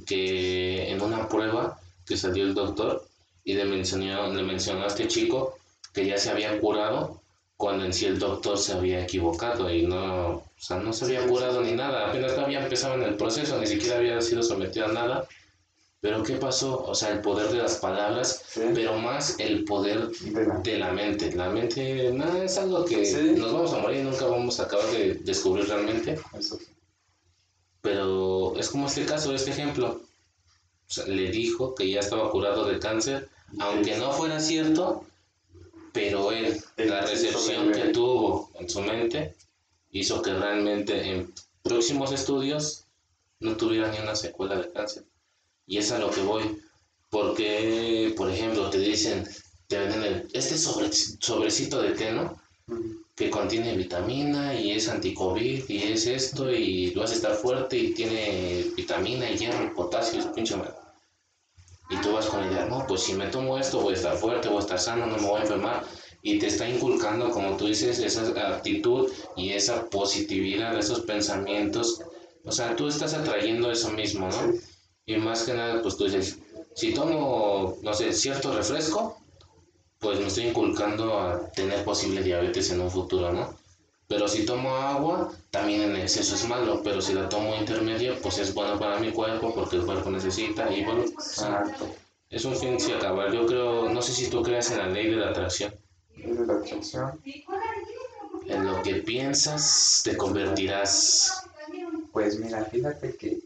que 0.07 0.91
en 0.91 1.01
una 1.01 1.29
prueba 1.29 1.79
que 2.07 2.17
salió 2.17 2.45
el 2.45 2.55
doctor 2.55 3.05
y 3.45 3.55
le 3.55 3.65
mencionó, 3.65 4.33
le 4.33 4.43
mencionó 4.43 4.85
a 4.85 4.89
este 4.89 5.09
chico 5.09 5.57
que 5.93 6.07
ya 6.07 6.19
se 6.19 6.31
había 6.31 6.61
curado 6.61 7.21
cuando 7.57 7.85
en 7.85 7.93
sí 7.93 8.07
el 8.07 8.19
doctor 8.19 8.57
se 8.59 8.73
había 8.73 9.03
equivocado 9.03 9.71
y 9.73 9.83
no, 9.87 10.29
o 10.37 10.45
sea, 10.59 10.79
no 10.79 10.93
se 10.93 11.05
había 11.07 11.27
curado 11.27 11.61
ni 11.63 11.73
nada, 11.73 12.09
apenas 12.09 12.33
había 12.39 12.63
empezado 12.63 12.95
en 12.95 13.03
el 13.03 13.17
proceso, 13.17 13.59
ni 13.59 13.67
siquiera 13.67 13.97
había 13.99 14.21
sido 14.21 14.43
sometido 14.43 14.87
a 14.87 14.93
nada. 14.93 15.29
Pero 16.03 16.23
¿qué 16.23 16.37
pasó? 16.37 16.83
O 16.87 16.95
sea, 16.95 17.11
el 17.11 17.21
poder 17.21 17.51
de 17.51 17.59
las 17.59 17.77
palabras, 17.77 18.43
¿sí? 18.49 18.63
pero 18.75 18.97
más 18.99 19.37
el 19.39 19.65
poder 19.65 20.09
De 20.09 20.47
la- 20.47 20.59
de 20.61 20.79
la 20.79 20.93
mente. 20.93 21.33
La 21.35 21.51
mente 21.51 22.11
no, 22.11 22.43
es 22.43 22.57
algo 22.57 22.87
que 22.87 23.05
Sí. 23.05 23.35
nos 23.37 23.53
vamos 23.53 23.75
a 23.75 23.79
morir 23.79 24.01
y 24.01 24.03
nunca 24.05 24.25
vamos 24.25 24.59
a 24.61 24.63
acabar 24.65 24.87
de 24.93 25.15
descubrir 25.17 25.69
realmente. 25.69 26.19
eso. 26.39 26.59
Pero 27.83 28.57
es 28.59 28.69
como 28.69 28.87
este 28.87 29.07
caso, 29.07 29.35
este 29.35 29.51
ejemplo. 29.51 30.01
O 30.89 30.93
sea, 30.93 31.07
le 31.07 31.31
dijo 31.31 31.75
que 31.75 31.91
ya 31.91 32.01
estaba 32.01 32.31
curado 32.31 32.65
de 32.65 32.79
cáncer, 32.79 33.29
aunque 33.59 33.97
no 33.97 34.13
fuera 34.13 34.41
cierto, 34.41 35.05
pero 35.93 36.33
él, 36.33 36.63
la 36.77 37.03
recepción 37.03 37.73
que 37.73 37.89
tuvo 37.89 38.51
en 38.59 38.69
su 38.69 38.81
mente, 38.81 39.35
hizo 39.93 40.23
que 40.23 40.35
realmente 40.35 41.11
en 41.11 41.33
próximos 41.63 42.13
estudios 42.13 42.85
no 43.41 43.57
tuviera 43.57 43.91
ni 43.91 43.99
una 43.99 44.15
secuela 44.15 44.57
de 44.57 44.71
cáncer. 44.73 45.05
Y 45.67 45.79
es 45.79 45.93
a 45.93 45.99
lo 45.99 46.11
que 46.11 46.23
voy. 46.23 46.61
Porque, 47.09 48.15
por 48.17 48.31
ejemplo, 48.31 48.71
te 48.71 48.79
dicen, 48.79 49.27
te 49.67 49.79
venden 49.79 50.05
el, 50.05 50.29
este 50.33 50.57
sobre, 50.57 50.93
sobrecito 50.93 51.83
de 51.83 51.93
té. 51.93 52.13
Que 53.21 53.29
contiene 53.29 53.77
vitamina 53.77 54.55
y 54.55 54.71
es 54.71 54.89
anti-COVID 54.89 55.69
y 55.69 55.93
es 55.93 56.07
esto 56.07 56.51
y 56.51 56.91
vas 56.95 57.11
a 57.11 57.17
estar 57.17 57.35
fuerte 57.35 57.77
y 57.77 57.93
tiene 57.93 58.65
vitamina 58.75 59.31
y 59.31 59.37
hierro 59.37 59.63
y 59.63 59.75
potasio 59.75 60.21
y 60.21 60.23
su 60.23 60.33
pinche 60.33 60.57
madre. 60.57 60.73
Y 61.91 61.97
tú 61.99 62.13
vas 62.15 62.25
con 62.25 62.41
la 62.41 62.51
idea, 62.51 62.65
no, 62.65 62.87
pues 62.87 63.03
si 63.03 63.13
me 63.13 63.27
tomo 63.27 63.59
esto 63.59 63.83
voy 63.83 63.93
a 63.93 63.97
estar 63.97 64.17
fuerte, 64.17 64.49
voy 64.49 64.57
a 64.57 64.61
estar 64.61 64.79
sano, 64.79 65.05
no 65.05 65.19
me 65.19 65.27
voy 65.27 65.39
a 65.39 65.43
enfermar. 65.43 65.85
Y 66.23 66.39
te 66.39 66.47
está 66.47 66.67
inculcando, 66.67 67.31
como 67.31 67.59
tú 67.59 67.67
dices, 67.67 67.99
esa 67.99 68.23
actitud 68.57 69.11
y 69.37 69.51
esa 69.51 69.85
positividad, 69.91 70.79
esos 70.79 71.01
pensamientos. 71.03 72.01
O 72.47 72.53
sea, 72.53 72.75
tú 72.75 72.89
estás 72.89 73.13
atrayendo 73.13 73.71
eso 73.71 73.91
mismo, 73.91 74.31
¿no? 74.31 74.55
Y 75.05 75.17
más 75.17 75.43
que 75.43 75.53
nada, 75.53 75.83
pues 75.83 75.99
tú 75.99 76.05
dices, 76.05 76.39
si 76.75 76.95
tomo, 76.95 77.77
no 77.83 77.93
sé, 77.93 78.15
cierto 78.15 78.51
refresco, 78.51 79.20
pues 80.01 80.19
me 80.19 80.27
estoy 80.27 80.47
inculcando 80.49 81.19
a 81.19 81.51
tener 81.51 81.85
posible 81.85 82.23
diabetes 82.23 82.71
en 82.71 82.81
un 82.81 82.91
futuro, 82.91 83.33
¿no? 83.33 83.55
Pero 84.09 84.27
si 84.27 84.45
tomo 84.45 84.75
agua, 84.75 85.31
también 85.51 85.83
en 85.83 85.97
exceso 85.97 86.35
es 86.35 86.49
malo, 86.49 86.81
pero 86.83 87.01
si 87.01 87.13
la 87.13 87.29
tomo 87.29 87.55
intermedio, 87.55 88.19
pues 88.21 88.39
es 88.39 88.53
bueno 88.53 88.79
para 88.79 88.99
mi 88.99 89.13
cuerpo 89.13 89.55
porque 89.55 89.77
el 89.77 89.85
cuerpo 89.85 90.11
necesita 90.11 90.73
y 90.73 90.85
bueno, 90.85 91.03
Exacto. 91.03 91.89
es 92.31 92.45
un 92.45 92.57
fin 92.57 92.81
sin 92.81 92.95
acabar. 92.95 93.31
Yo 93.31 93.47
creo, 93.47 93.89
no 93.91 94.03
sé 94.03 94.13
si 94.13 94.29
tú 94.29 94.43
creas 94.43 94.71
en 94.73 94.79
la 94.79 94.87
ley 94.89 95.11
de 95.11 95.17
la 95.17 95.31
atracción. 95.31 95.73
De 96.17 96.47
la 96.47 96.55
atracción. 96.55 97.21
En 98.49 98.65
lo 98.67 98.83
que 98.83 98.97
piensas, 98.97 100.01
te 100.03 100.17
convertirás. 100.17 101.45
Pues 102.11 102.37
mira, 102.41 102.65
fíjate 102.65 103.15
que 103.15 103.39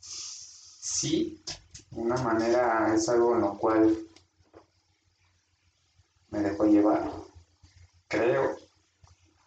sí, 0.00 1.42
de 1.90 2.00
una 2.00 2.16
manera 2.16 2.94
es 2.94 3.08
algo 3.10 3.34
en 3.34 3.42
lo 3.42 3.58
cual 3.58 3.94
me 6.32 6.40
dejó 6.40 6.64
llevar, 6.64 7.10
creo, 8.08 8.56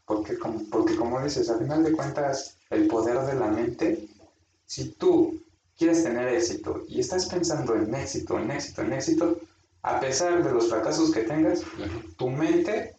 porque 0.05 0.37
como, 0.37 0.63
porque 0.69 0.95
como 0.95 1.21
dices, 1.21 1.49
al 1.49 1.59
final 1.59 1.83
de 1.83 1.91
cuentas, 1.91 2.57
el 2.69 2.87
poder 2.87 3.19
de 3.21 3.35
la 3.35 3.47
mente, 3.47 4.07
si 4.65 4.91
tú 4.91 5.41
quieres 5.77 6.03
tener 6.03 6.27
éxito 6.27 6.83
y 6.87 6.99
estás 6.99 7.25
pensando 7.25 7.75
en 7.75 7.93
éxito, 7.93 8.39
en 8.39 8.51
éxito, 8.51 8.81
en 8.83 8.93
éxito, 8.93 9.39
a 9.81 9.99
pesar 9.99 10.43
de 10.43 10.51
los 10.51 10.69
fracasos 10.69 11.11
que 11.11 11.21
tengas, 11.21 11.61
tu 12.17 12.29
mente 12.29 12.95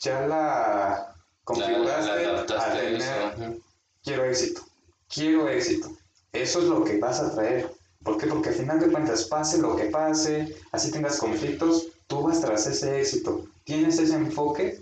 ya 0.00 0.26
la 0.26 1.14
configuraste 1.44 2.54
a 2.54 2.72
tener, 2.72 3.60
quiero 4.02 4.24
éxito, 4.24 4.62
quiero 5.08 5.48
éxito. 5.48 5.88
Eso 6.32 6.58
es 6.58 6.64
lo 6.66 6.84
que 6.84 6.98
vas 6.98 7.20
a 7.20 7.34
traer. 7.34 7.72
¿Por 8.04 8.18
qué? 8.18 8.26
Porque 8.26 8.50
al 8.50 8.54
final 8.54 8.80
de 8.80 8.90
cuentas, 8.90 9.24
pase 9.24 9.58
lo 9.58 9.74
que 9.76 9.86
pase, 9.86 10.56
así 10.72 10.90
tengas 10.90 11.18
conflictos, 11.18 11.88
tú 12.08 12.22
vas 12.22 12.40
tras 12.40 12.66
ese 12.66 13.00
éxito. 13.00 13.46
Tienes 13.64 13.98
ese 13.98 14.14
enfoque 14.14 14.80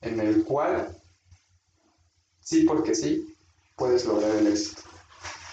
en 0.00 0.20
el 0.20 0.44
cual, 0.44 0.96
sí 2.40 2.62
porque 2.62 2.94
sí, 2.94 3.36
puedes 3.76 4.06
lograr 4.06 4.34
el 4.36 4.46
éxito. 4.46 4.82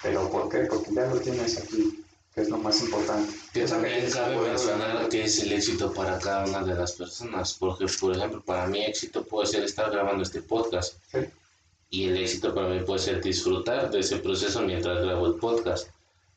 ¿Pero 0.02 0.30
por 0.30 0.50
qué? 0.50 0.60
Porque 0.70 0.94
ya 0.94 1.08
lo 1.08 1.20
tienes 1.20 1.58
aquí, 1.58 2.04
que 2.34 2.42
es 2.42 2.50
lo 2.50 2.60
más 2.60 2.80
importante. 2.82 3.34
Que 3.52 3.66
también 3.66 4.10
cabe 4.12 4.38
mencionar 4.38 5.10
qué 5.10 5.24
es 5.24 5.40
el 5.40 5.54
éxito 5.54 5.92
para 5.92 6.20
cada 6.20 6.46
una 6.46 6.64
de 6.64 6.76
las 6.76 6.92
personas, 6.92 7.56
porque 7.56 7.88
por 8.00 8.16
ejemplo, 8.16 8.42
para 8.44 8.68
mí 8.68 8.86
éxito 8.86 9.26
puede 9.26 9.48
ser 9.48 9.64
estar 9.64 9.90
grabando 9.90 10.22
este 10.22 10.44
podcast. 10.44 10.98
Y 11.90 12.06
el 12.06 12.18
éxito 12.18 12.54
para 12.54 12.70
mí 12.70 12.82
puede 12.82 13.00
ser 13.00 13.24
disfrutar 13.24 13.90
de 13.90 14.00
ese 14.02 14.18
proceso 14.18 14.62
mientras 14.62 15.02
grabo 15.02 15.26
el 15.26 15.36
podcast. 15.36 15.88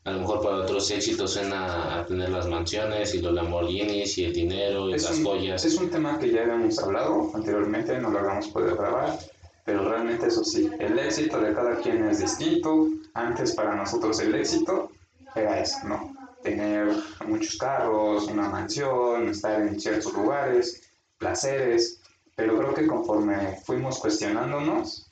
A 0.04 0.12
lo 0.12 0.20
mejor 0.20 0.42
para 0.42 0.56
otros 0.56 0.90
éxitos 0.90 1.32
suena 1.34 2.00
a 2.00 2.06
tener 2.06 2.30
las 2.30 2.46
mansiones 2.46 3.14
y 3.14 3.20
los 3.20 3.34
Lamborghinis 3.34 4.16
y 4.16 4.24
el 4.24 4.32
dinero 4.32 4.88
y 4.88 4.92
las 4.92 5.22
joyas. 5.22 5.64
Es 5.64 5.76
un 5.76 5.90
tema 5.90 6.18
que 6.18 6.30
ya 6.30 6.42
habíamos 6.42 6.78
hablado 6.78 7.30
anteriormente, 7.34 7.98
no 7.98 8.10
lo 8.10 8.20
habíamos 8.20 8.48
podido 8.48 8.76
grabar, 8.76 9.18
pero 9.64 9.88
realmente 9.88 10.28
eso 10.28 10.42
sí, 10.44 10.70
el 10.78 10.98
éxito 10.98 11.40
de 11.40 11.52
cada 11.52 11.76
quien 11.80 12.08
es 12.08 12.20
distinto. 12.20 12.88
Antes 13.12 13.54
para 13.54 13.74
nosotros 13.74 14.18
el 14.20 14.34
éxito 14.34 14.90
era 15.34 15.60
eso, 15.60 15.76
¿no? 15.84 16.14
Tener 16.42 16.90
muchos 17.26 17.56
carros, 17.58 18.28
una 18.28 18.48
mansión, 18.48 19.28
estar 19.28 19.60
en 19.60 19.78
ciertos 19.78 20.14
lugares, 20.14 20.90
placeres, 21.18 22.00
pero 22.34 22.56
creo 22.56 22.72
que 22.72 22.86
conforme 22.86 23.60
fuimos 23.66 23.98
cuestionándonos, 23.98 25.10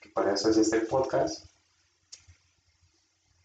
que 0.00 0.10
para 0.10 0.34
eso 0.34 0.50
es 0.50 0.58
este 0.58 0.80
podcast, 0.80 1.47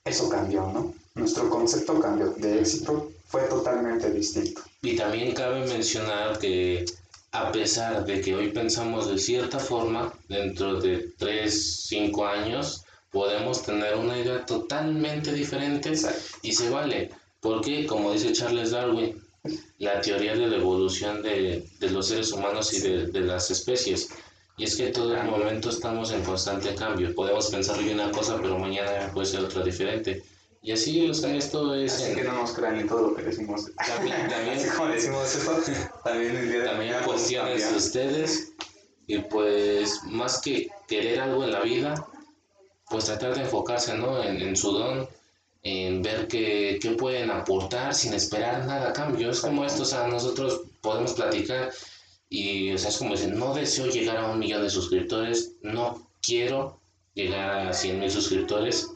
eso 0.06 0.28
cambió, 0.28 0.68
¿no? 0.68 0.94
Nuestro 1.16 1.50
concepto 1.50 2.00
cambió 2.00 2.32
de 2.32 2.60
éxito, 2.60 3.12
fue 3.28 3.44
totalmente 3.44 4.12
distinto. 4.12 4.62
Y 4.82 4.96
también 4.98 5.34
cabe 5.34 5.66
mencionar 5.66 6.38
que 6.40 6.84
a 7.32 7.52
pesar 7.52 8.06
de 8.06 8.20
que 8.20 8.36
hoy 8.36 8.50
pensamos 8.50 9.10
de 9.10 9.18
cierta 9.18 9.60
forma, 9.60 10.14
dentro 10.28 10.82
de 10.82 11.10
3, 11.18 11.86
5 11.88 12.26
años 12.26 12.84
podemos 13.12 13.64
tener 13.64 13.96
una 13.96 14.18
idea 14.18 14.46
totalmente 14.46 15.32
diferente 15.32 15.94
y 16.42 16.52
se 16.52 16.70
vale. 16.70 17.12
Porque, 17.40 17.86
como 17.86 18.12
dice 18.12 18.34
Charles 18.34 18.72
Darwin, 18.72 19.22
la 19.78 20.02
teoría 20.02 20.36
de 20.36 20.48
la 20.48 20.58
evolución 20.58 21.22
de, 21.22 21.66
de 21.80 21.90
los 21.92 22.08
seres 22.08 22.32
humanos 22.32 22.74
y 22.74 22.82
de, 22.82 23.08
de 23.08 23.20
las 23.22 23.52
especies 23.52 24.10
y 24.58 24.66
es 24.66 24.76
que 24.76 24.88
todo 24.88 25.16
el 25.16 25.24
momento 25.24 25.70
estamos 25.70 26.12
en 26.12 26.24
constante 26.24 26.76
cambio. 26.76 27.14
Podemos 27.16 27.48
pensar 27.48 27.78
hoy 27.80 27.90
una 27.90 28.12
cosa, 28.12 28.38
pero 28.42 28.60
mañana 28.60 29.12
puede 29.12 29.26
ser 29.26 29.42
otra 29.42 29.64
diferente. 29.64 30.22
Y 30.62 30.72
así, 30.72 31.10
o 31.10 31.14
sea, 31.14 31.36
esto 31.36 31.74
es... 31.74 31.94
Así 31.94 32.16
que 32.16 32.24
no 32.24 32.34
nos 32.34 32.54
crean 32.54 32.80
en 32.80 32.88
todo 32.88 33.10
lo 33.10 33.16
que 33.16 33.24
decimos. 33.24 33.72
También, 33.76 34.16
también 34.30 34.60
como 34.70 34.88
decimos 34.90 35.36
eso, 35.36 35.60
también 36.04 36.36
el 36.36 36.52
día 36.52 36.66
También 36.66 36.96
cuestiones 37.04 37.70
de 37.70 37.78
ustedes. 37.78 38.54
Y 39.08 39.20
pues, 39.20 40.04
más 40.06 40.40
que 40.40 40.70
querer 40.88 41.20
algo 41.20 41.44
en 41.44 41.52
la 41.52 41.62
vida, 41.62 42.08
pues 42.90 43.06
tratar 43.06 43.36
de 43.36 43.42
enfocarse, 43.42 43.98
¿no? 43.98 44.24
En, 44.24 44.40
en 44.40 44.56
su 44.56 44.72
don, 44.72 45.10
en 45.64 46.02
ver 46.02 46.28
qué, 46.28 46.80
qué 46.82 46.92
pueden 46.92 47.32
aportar 47.32 47.94
sin 47.96 48.14
esperar 48.14 48.66
nada 48.66 48.90
a 48.90 48.94
cambio. 48.94 49.32
Es 49.32 49.42
como 49.42 49.66
esto, 49.66 49.82
o 49.82 49.86
sea, 49.86 50.08
nosotros 50.08 50.62
podemos 50.80 51.14
platicar 51.14 51.72
y, 52.34 52.72
o 52.74 52.78
sea, 52.80 52.90
es 52.90 52.98
como 52.98 53.12
decir, 53.12 53.32
no 53.36 53.54
deseo 53.54 53.86
llegar 53.86 54.18
a 54.18 54.32
un 54.32 54.40
millón 54.40 54.64
de 54.64 54.70
suscriptores, 54.72 55.54
no 55.62 56.10
quiero 56.20 56.80
llegar 57.14 57.68
a 57.68 57.74
100 57.74 58.00
mil 58.00 58.10
suscriptores, 58.10 58.90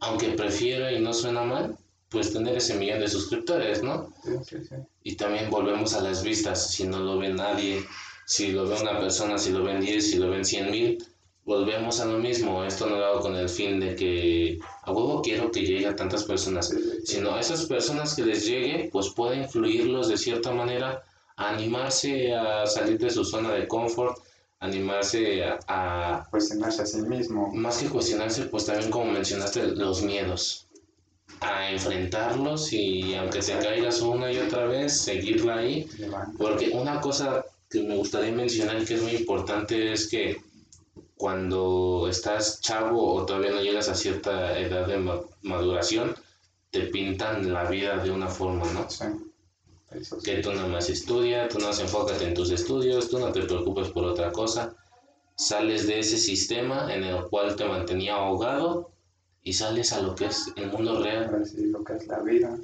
aunque 0.00 0.30
prefiero 0.30 0.90
y 0.90 0.98
no 0.98 1.14
suena 1.14 1.44
mal, 1.44 1.78
pues 2.08 2.32
tener 2.32 2.56
ese 2.56 2.74
millón 2.74 2.98
de 2.98 3.06
suscriptores, 3.06 3.84
¿no? 3.84 4.12
Sí, 4.24 4.32
sí, 4.44 4.56
sí. 4.68 4.74
Y 5.04 5.14
también 5.14 5.50
volvemos 5.50 5.94
a 5.94 6.00
las 6.00 6.24
vistas, 6.24 6.72
si 6.72 6.82
no 6.82 6.98
lo 6.98 7.16
ve 7.16 7.28
nadie, 7.28 7.84
si 8.26 8.50
lo 8.50 8.66
ve 8.66 8.74
una 8.80 8.98
persona, 8.98 9.38
si 9.38 9.52
lo 9.52 9.62
ven 9.62 9.80
10, 9.80 10.10
si 10.10 10.18
lo 10.18 10.28
ven 10.28 10.44
100 10.44 10.70
mil, 10.72 11.04
volvemos 11.44 12.00
a 12.00 12.06
lo 12.06 12.18
mismo. 12.18 12.64
Esto 12.64 12.86
no 12.86 12.96
lo 12.96 13.06
hago 13.06 13.20
con 13.20 13.36
el 13.36 13.48
fin 13.48 13.78
de 13.78 13.94
que 13.94 14.58
a 14.82 14.90
huevo 14.90 15.22
quiero 15.22 15.52
que 15.52 15.62
llegue 15.62 15.86
a 15.86 15.94
tantas 15.94 16.24
personas, 16.24 16.74
sino 17.04 17.34
a 17.34 17.40
esas 17.40 17.66
personas 17.66 18.16
que 18.16 18.24
les 18.24 18.44
llegue, 18.44 18.88
pues 18.90 19.10
pueda 19.10 19.36
influirlos 19.36 20.08
de 20.08 20.18
cierta 20.18 20.50
manera 20.50 21.04
animarse 21.38 22.34
a 22.34 22.66
salir 22.66 22.98
de 22.98 23.10
su 23.10 23.24
zona 23.24 23.52
de 23.52 23.66
confort, 23.68 24.18
animarse 24.58 25.44
a, 25.68 26.26
cuestionarse 26.30 26.82
a 26.82 26.86
sí 26.86 27.00
mismo. 27.02 27.52
Más 27.54 27.78
que 27.78 27.88
cuestionarse, 27.88 28.46
pues 28.46 28.66
también 28.66 28.90
como 28.90 29.12
mencionaste, 29.12 29.68
los 29.68 30.02
miedos. 30.02 30.66
A 31.40 31.70
enfrentarlos 31.70 32.72
y 32.72 33.14
aunque 33.14 33.38
te 33.38 33.56
caigas 33.60 34.00
una 34.00 34.32
y 34.32 34.38
otra 34.38 34.66
vez, 34.66 35.00
seguirla 35.00 35.58
ahí. 35.58 35.88
Porque 36.36 36.70
una 36.70 37.00
cosa 37.00 37.44
que 37.70 37.82
me 37.84 37.96
gustaría 37.96 38.32
mencionar 38.32 38.84
que 38.84 38.94
es 38.94 39.02
muy 39.02 39.12
importante 39.12 39.92
es 39.92 40.08
que 40.08 40.38
cuando 41.16 42.08
estás 42.10 42.60
chavo 42.60 43.14
o 43.14 43.26
todavía 43.26 43.50
no 43.50 43.60
llegas 43.60 43.88
a 43.88 43.94
cierta 43.94 44.58
edad 44.58 44.88
de 44.88 45.22
maduración, 45.42 46.16
te 46.70 46.80
pintan 46.82 47.52
la 47.52 47.64
vida 47.70 47.98
de 47.98 48.10
una 48.10 48.28
forma, 48.28 48.64
¿no? 48.72 48.90
Sí 48.90 49.04
que 50.22 50.36
tú 50.42 50.52
nada 50.52 50.68
más 50.68 50.90
estudia, 50.90 51.48
tú 51.48 51.58
nada 51.58 51.70
más 51.70 51.80
enfócate 51.80 52.26
en 52.26 52.34
tus 52.34 52.50
estudios, 52.50 53.08
tú 53.08 53.18
no 53.18 53.32
te 53.32 53.42
preocupes 53.42 53.88
por 53.88 54.04
otra 54.04 54.30
cosa. 54.32 54.74
Sales 55.36 55.86
de 55.86 56.00
ese 56.00 56.18
sistema 56.18 56.92
en 56.92 57.04
el 57.04 57.24
cual 57.24 57.56
te 57.56 57.64
mantenía 57.64 58.16
ahogado 58.16 58.90
y 59.42 59.52
sales 59.52 59.92
a 59.92 60.02
lo 60.02 60.14
que 60.14 60.26
es 60.26 60.52
el 60.56 60.70
mundo 60.70 61.02
real. 61.02 61.42
lo 61.56 61.84
que 61.84 61.92
es 61.94 62.06
la 62.06 62.20
vida. 62.20 62.58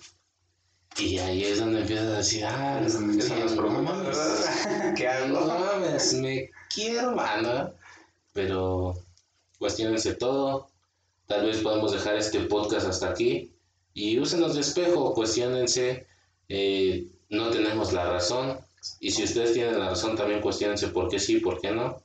Y 0.98 1.18
ahí 1.18 1.44
es 1.44 1.58
donde 1.58 1.80
empiezas 1.80 2.06
a 2.06 2.16
decir, 2.18 2.44
ah, 2.44 2.80
es 2.84 2.92
donde 2.92 3.14
empiezan 3.14 3.40
los 3.40 3.52
problemas, 3.52 4.04
¿verdad? 4.04 4.94
¿Qué 4.96 5.08
hago? 5.08 5.40
No 5.40 5.58
mames, 5.58 6.14
me 6.14 6.50
quiero, 6.72 7.12
mano. 7.12 7.72
Pero 8.32 8.94
cuestionense 9.58 10.14
todo. 10.14 10.68
Tal 11.26 11.46
vez 11.46 11.58
podemos 11.62 11.92
dejar 11.92 12.16
este 12.16 12.40
podcast 12.40 12.86
hasta 12.86 13.10
aquí. 13.10 13.52
Y 13.92 14.18
úsenos 14.18 14.54
de 14.54 14.60
espejo, 14.60 15.14
cuestionense. 15.14 16.06
Eh, 16.48 17.08
no 17.30 17.50
tenemos 17.50 17.92
la 17.92 18.04
razón. 18.10 18.58
Y 19.00 19.10
si 19.10 19.24
ustedes 19.24 19.52
tienen 19.52 19.78
la 19.78 19.90
razón, 19.90 20.16
también 20.16 20.40
cuestionense 20.40 20.88
por 20.88 21.08
qué 21.08 21.18
sí, 21.18 21.40
por 21.40 21.60
qué 21.60 21.70
no. 21.70 22.02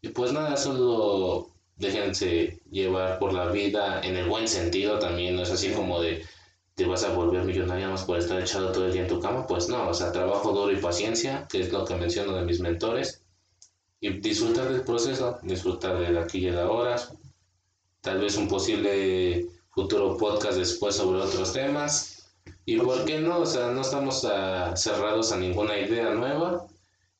Y 0.00 0.08
pues 0.08 0.32
nada, 0.32 0.56
solo 0.56 1.48
déjense 1.76 2.60
llevar 2.70 3.18
por 3.18 3.32
la 3.32 3.46
vida 3.46 4.00
en 4.02 4.16
el 4.16 4.28
buen 4.28 4.48
sentido 4.48 4.98
también. 4.98 5.36
No 5.36 5.42
es 5.42 5.50
así 5.50 5.70
como 5.72 6.00
de 6.00 6.24
te 6.74 6.86
vas 6.86 7.04
a 7.04 7.12
volver 7.12 7.44
millonario 7.44 7.90
más 7.90 8.04
por 8.04 8.18
estar 8.18 8.40
echado 8.40 8.72
todo 8.72 8.86
el 8.86 8.92
día 8.92 9.02
en 9.02 9.08
tu 9.08 9.20
cama. 9.20 9.46
Pues 9.46 9.68
no, 9.68 9.88
o 9.88 9.94
sea, 9.94 10.10
trabajo 10.10 10.52
duro 10.52 10.72
y 10.72 10.80
paciencia, 10.80 11.46
que 11.50 11.60
es 11.60 11.72
lo 11.72 11.84
que 11.84 11.94
menciono 11.94 12.34
de 12.34 12.44
mis 12.44 12.60
mentores. 12.60 13.22
Y 14.00 14.18
disfrutar 14.18 14.72
del 14.72 14.82
proceso, 14.82 15.38
disfrutar 15.42 15.98
de 15.98 16.18
aquí 16.18 16.46
y 16.46 16.50
de 16.50 16.60
ahora. 16.60 16.96
Tal 18.00 18.18
vez 18.18 18.36
un 18.36 18.48
posible 18.48 19.46
futuro 19.70 20.16
podcast 20.16 20.58
después 20.58 20.96
sobre 20.96 21.20
otros 21.20 21.52
temas 21.52 22.21
¿Y 22.64 22.78
por 22.78 23.04
qué 23.04 23.18
no? 23.18 23.40
O 23.40 23.46
sea, 23.46 23.70
no 23.70 23.80
estamos 23.80 24.24
ah, 24.24 24.74
cerrados 24.76 25.32
a 25.32 25.36
ninguna 25.36 25.78
idea 25.78 26.10
nueva. 26.10 26.66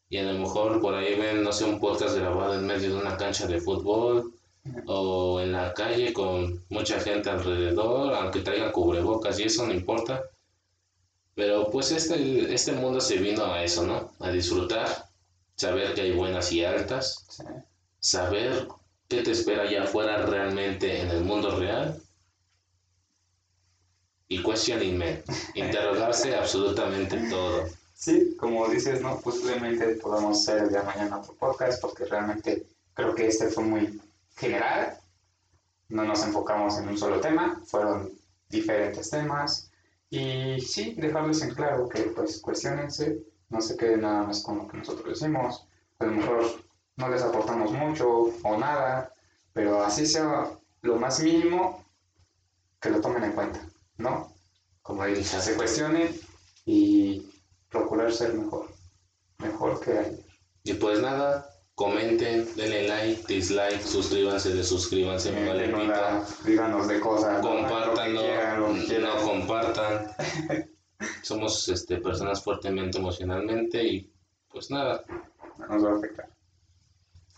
Y 0.08 0.18
a 0.18 0.24
lo 0.24 0.38
mejor 0.38 0.80
por 0.80 0.94
ahí 0.94 1.14
ven, 1.18 1.42
no 1.42 1.52
sé, 1.52 1.64
un 1.64 1.80
podcast 1.80 2.16
grabado 2.16 2.54
en 2.54 2.66
medio 2.66 2.94
de 2.94 3.00
una 3.00 3.16
cancha 3.16 3.46
de 3.46 3.60
fútbol 3.60 4.32
o 4.86 5.40
en 5.40 5.52
la 5.52 5.72
calle 5.74 6.12
con 6.12 6.62
mucha 6.68 7.00
gente 7.00 7.30
alrededor, 7.30 8.14
aunque 8.14 8.40
traigan 8.40 8.72
cubrebocas 8.72 9.40
y 9.40 9.44
eso 9.44 9.66
no 9.66 9.72
importa. 9.72 10.22
Pero 11.34 11.70
pues 11.70 11.90
este, 11.90 12.52
este 12.52 12.72
mundo 12.72 13.00
se 13.00 13.16
vino 13.16 13.44
a 13.46 13.64
eso, 13.64 13.86
¿no? 13.86 14.12
A 14.20 14.30
disfrutar, 14.30 15.06
saber 15.56 15.94
que 15.94 16.02
hay 16.02 16.12
buenas 16.12 16.52
y 16.52 16.62
altas, 16.62 17.26
saber 17.98 18.68
qué 19.08 19.22
te 19.22 19.30
espera 19.30 19.62
allá 19.62 19.84
afuera 19.84 20.26
realmente 20.26 21.00
en 21.00 21.08
el 21.10 21.24
mundo 21.24 21.58
real 21.58 22.00
y 24.32 24.42
questioning 24.42 25.02
interrogarse 25.54 26.34
absolutamente 26.34 27.18
todo. 27.28 27.66
Sí, 27.94 28.34
como 28.38 28.66
dices, 28.68 29.02
¿no? 29.02 29.20
Posiblemente 29.20 29.86
podamos 29.96 30.40
hacer 30.40 30.62
el 30.62 30.68
día 30.70 30.80
de 30.80 30.86
mañana 30.86 31.18
otro 31.18 31.34
podcast 31.34 31.80
porque 31.82 32.06
realmente 32.06 32.66
creo 32.94 33.14
que 33.14 33.26
este 33.26 33.48
fue 33.48 33.62
muy 33.64 34.00
general. 34.36 34.98
No 35.90 36.04
nos 36.04 36.24
enfocamos 36.24 36.78
en 36.78 36.88
un 36.88 36.96
solo 36.96 37.20
tema, 37.20 37.60
fueron 37.66 38.10
diferentes 38.48 39.10
temas. 39.10 39.70
Y 40.08 40.60
sí, 40.60 40.94
dejarles 40.96 41.42
en 41.42 41.54
claro 41.54 41.88
que 41.88 42.00
pues 42.04 42.40
cuestionense, 42.40 43.18
no 43.50 43.60
se 43.60 43.76
queden 43.76 44.00
nada 44.00 44.22
más 44.24 44.42
con 44.42 44.58
lo 44.58 44.66
que 44.66 44.78
nosotros 44.78 45.20
decimos. 45.20 45.66
A 45.98 46.06
lo 46.06 46.12
mejor 46.12 46.44
no 46.96 47.08
les 47.08 47.22
aportamos 47.22 47.70
mucho 47.72 48.32
o 48.42 48.58
nada, 48.58 49.12
pero 49.52 49.84
así 49.84 50.06
sea 50.06 50.50
lo 50.80 50.96
más 50.96 51.20
mínimo, 51.22 51.84
que 52.80 52.90
lo 52.90 53.00
tomen 53.00 53.24
en 53.24 53.32
cuenta, 53.32 53.60
¿no? 54.02 54.32
Como 54.82 55.04
se 55.04 55.54
cuestionen 55.56 56.08
y 56.66 57.22
procurar 57.70 58.12
ser 58.12 58.34
mejor, 58.34 58.68
mejor 59.38 59.80
que 59.80 59.92
ayer. 59.98 60.20
Y 60.64 60.74
pues 60.74 61.00
nada, 61.00 61.48
comenten, 61.74 62.46
denle 62.56 62.88
like, 62.88 63.24
dislike, 63.26 63.80
suscríbanse, 63.82 64.54
desuscríbanse, 64.54 65.32
me 65.32 65.48
vale 65.48 65.64
Eh, 65.64 65.68
no 65.68 65.84
la- 65.84 66.26
díganos 66.44 66.88
de 66.88 67.00
cosas. 67.00 67.40
Compartan, 67.40 68.14
no, 68.14 68.68
no 68.68 69.16
compartan. 69.22 70.12
Somos 71.22 71.68
este, 71.68 71.96
personas 71.98 72.42
fuertemente 72.42 72.98
emocionalmente 72.98 73.82
y 73.82 74.12
pues 74.50 74.70
nada, 74.70 75.02
No 75.58 75.66
nos 75.66 75.84
va 75.84 75.92
a 75.92 75.96
afectar. 75.96 76.28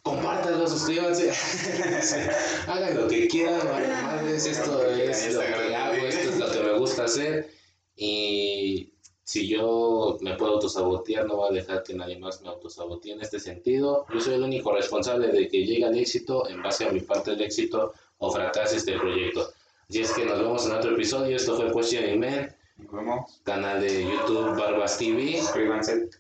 Compártanlo, 0.05 0.69
suscríbanse. 0.69 1.33
Hagan 2.69 2.97
lo 3.01 3.09
que 3.09 3.27
quieran, 3.27 3.67
vale 3.67 3.89
madres, 3.89 4.47
esto 4.47 4.87
es 4.87 5.35
lo 5.35 5.41
que 5.41 5.75
hago, 5.75 5.95
esto 5.95 6.29
es 6.29 6.39
lo 6.39 6.53
que 6.53 6.61
me 6.61 6.79
gusta 6.79 7.05
hacer 7.05 7.51
y 7.97 8.93
si 9.25 9.49
yo 9.49 10.19
me 10.21 10.35
puedo 10.35 10.55
autosabotear, 10.55 11.27
no 11.27 11.37
voy 11.37 11.51
a 11.51 11.55
dejar 11.55 11.83
que 11.83 11.95
nadie 11.95 12.19
más 12.19 12.43
me 12.43 12.49
autosabotee 12.49 13.13
en 13.13 13.23
este 13.23 13.41
sentido. 13.41 14.05
Yo 14.13 14.21
soy 14.21 14.35
el 14.35 14.43
único 14.43 14.73
responsable 14.73 15.29
de 15.29 15.49
que 15.49 15.65
llegue 15.65 15.87
al 15.87 15.97
éxito 15.97 16.47
en 16.51 16.63
base 16.63 16.85
a 16.85 16.93
mi 16.93 17.01
parte 17.01 17.31
del 17.31 17.41
éxito 17.41 17.95
o 18.19 18.31
fracase 18.31 18.77
este 18.77 18.99
proyecto. 18.99 19.49
Así 19.89 20.01
es 20.01 20.13
que 20.13 20.27
nos 20.27 20.39
vemos 20.39 20.67
en 20.67 20.73
otro 20.73 20.93
episodio. 20.93 21.37
Esto 21.37 21.57
fue 21.57 21.73
Question 21.73 22.21
Man, 22.21 22.55
Nos 22.77 22.93
vemos. 22.93 23.41
canal 23.45 23.81
de 23.81 24.05
YouTube 24.05 24.59
Barbas 24.59 24.99
TV. 24.99 25.39
Suscríbanse 25.41 26.11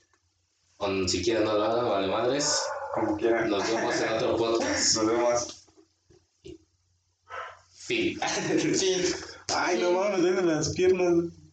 O 0.78 1.08
si 1.08 1.22
quieren 1.22 1.44
no 1.44 1.52
lo 1.52 1.64
hagan, 1.64 1.88
vale 1.90 2.08
madres. 2.08 2.62
Como 2.94 3.16
quieran. 3.16 3.50
Nos 3.50 3.66
vemos 3.68 4.00
en 4.00 4.12
otro 4.12 4.36
podcast. 4.36 4.96
Nos 4.96 5.06
vemos. 5.06 5.66
Fin. 7.72 8.18
Fin. 8.58 9.02
Ay, 9.54 9.78
no 9.80 9.92
mames, 9.92 10.20
me 10.20 10.30
duelen 10.30 10.46
las 10.48 10.70
piernas. 10.70 11.43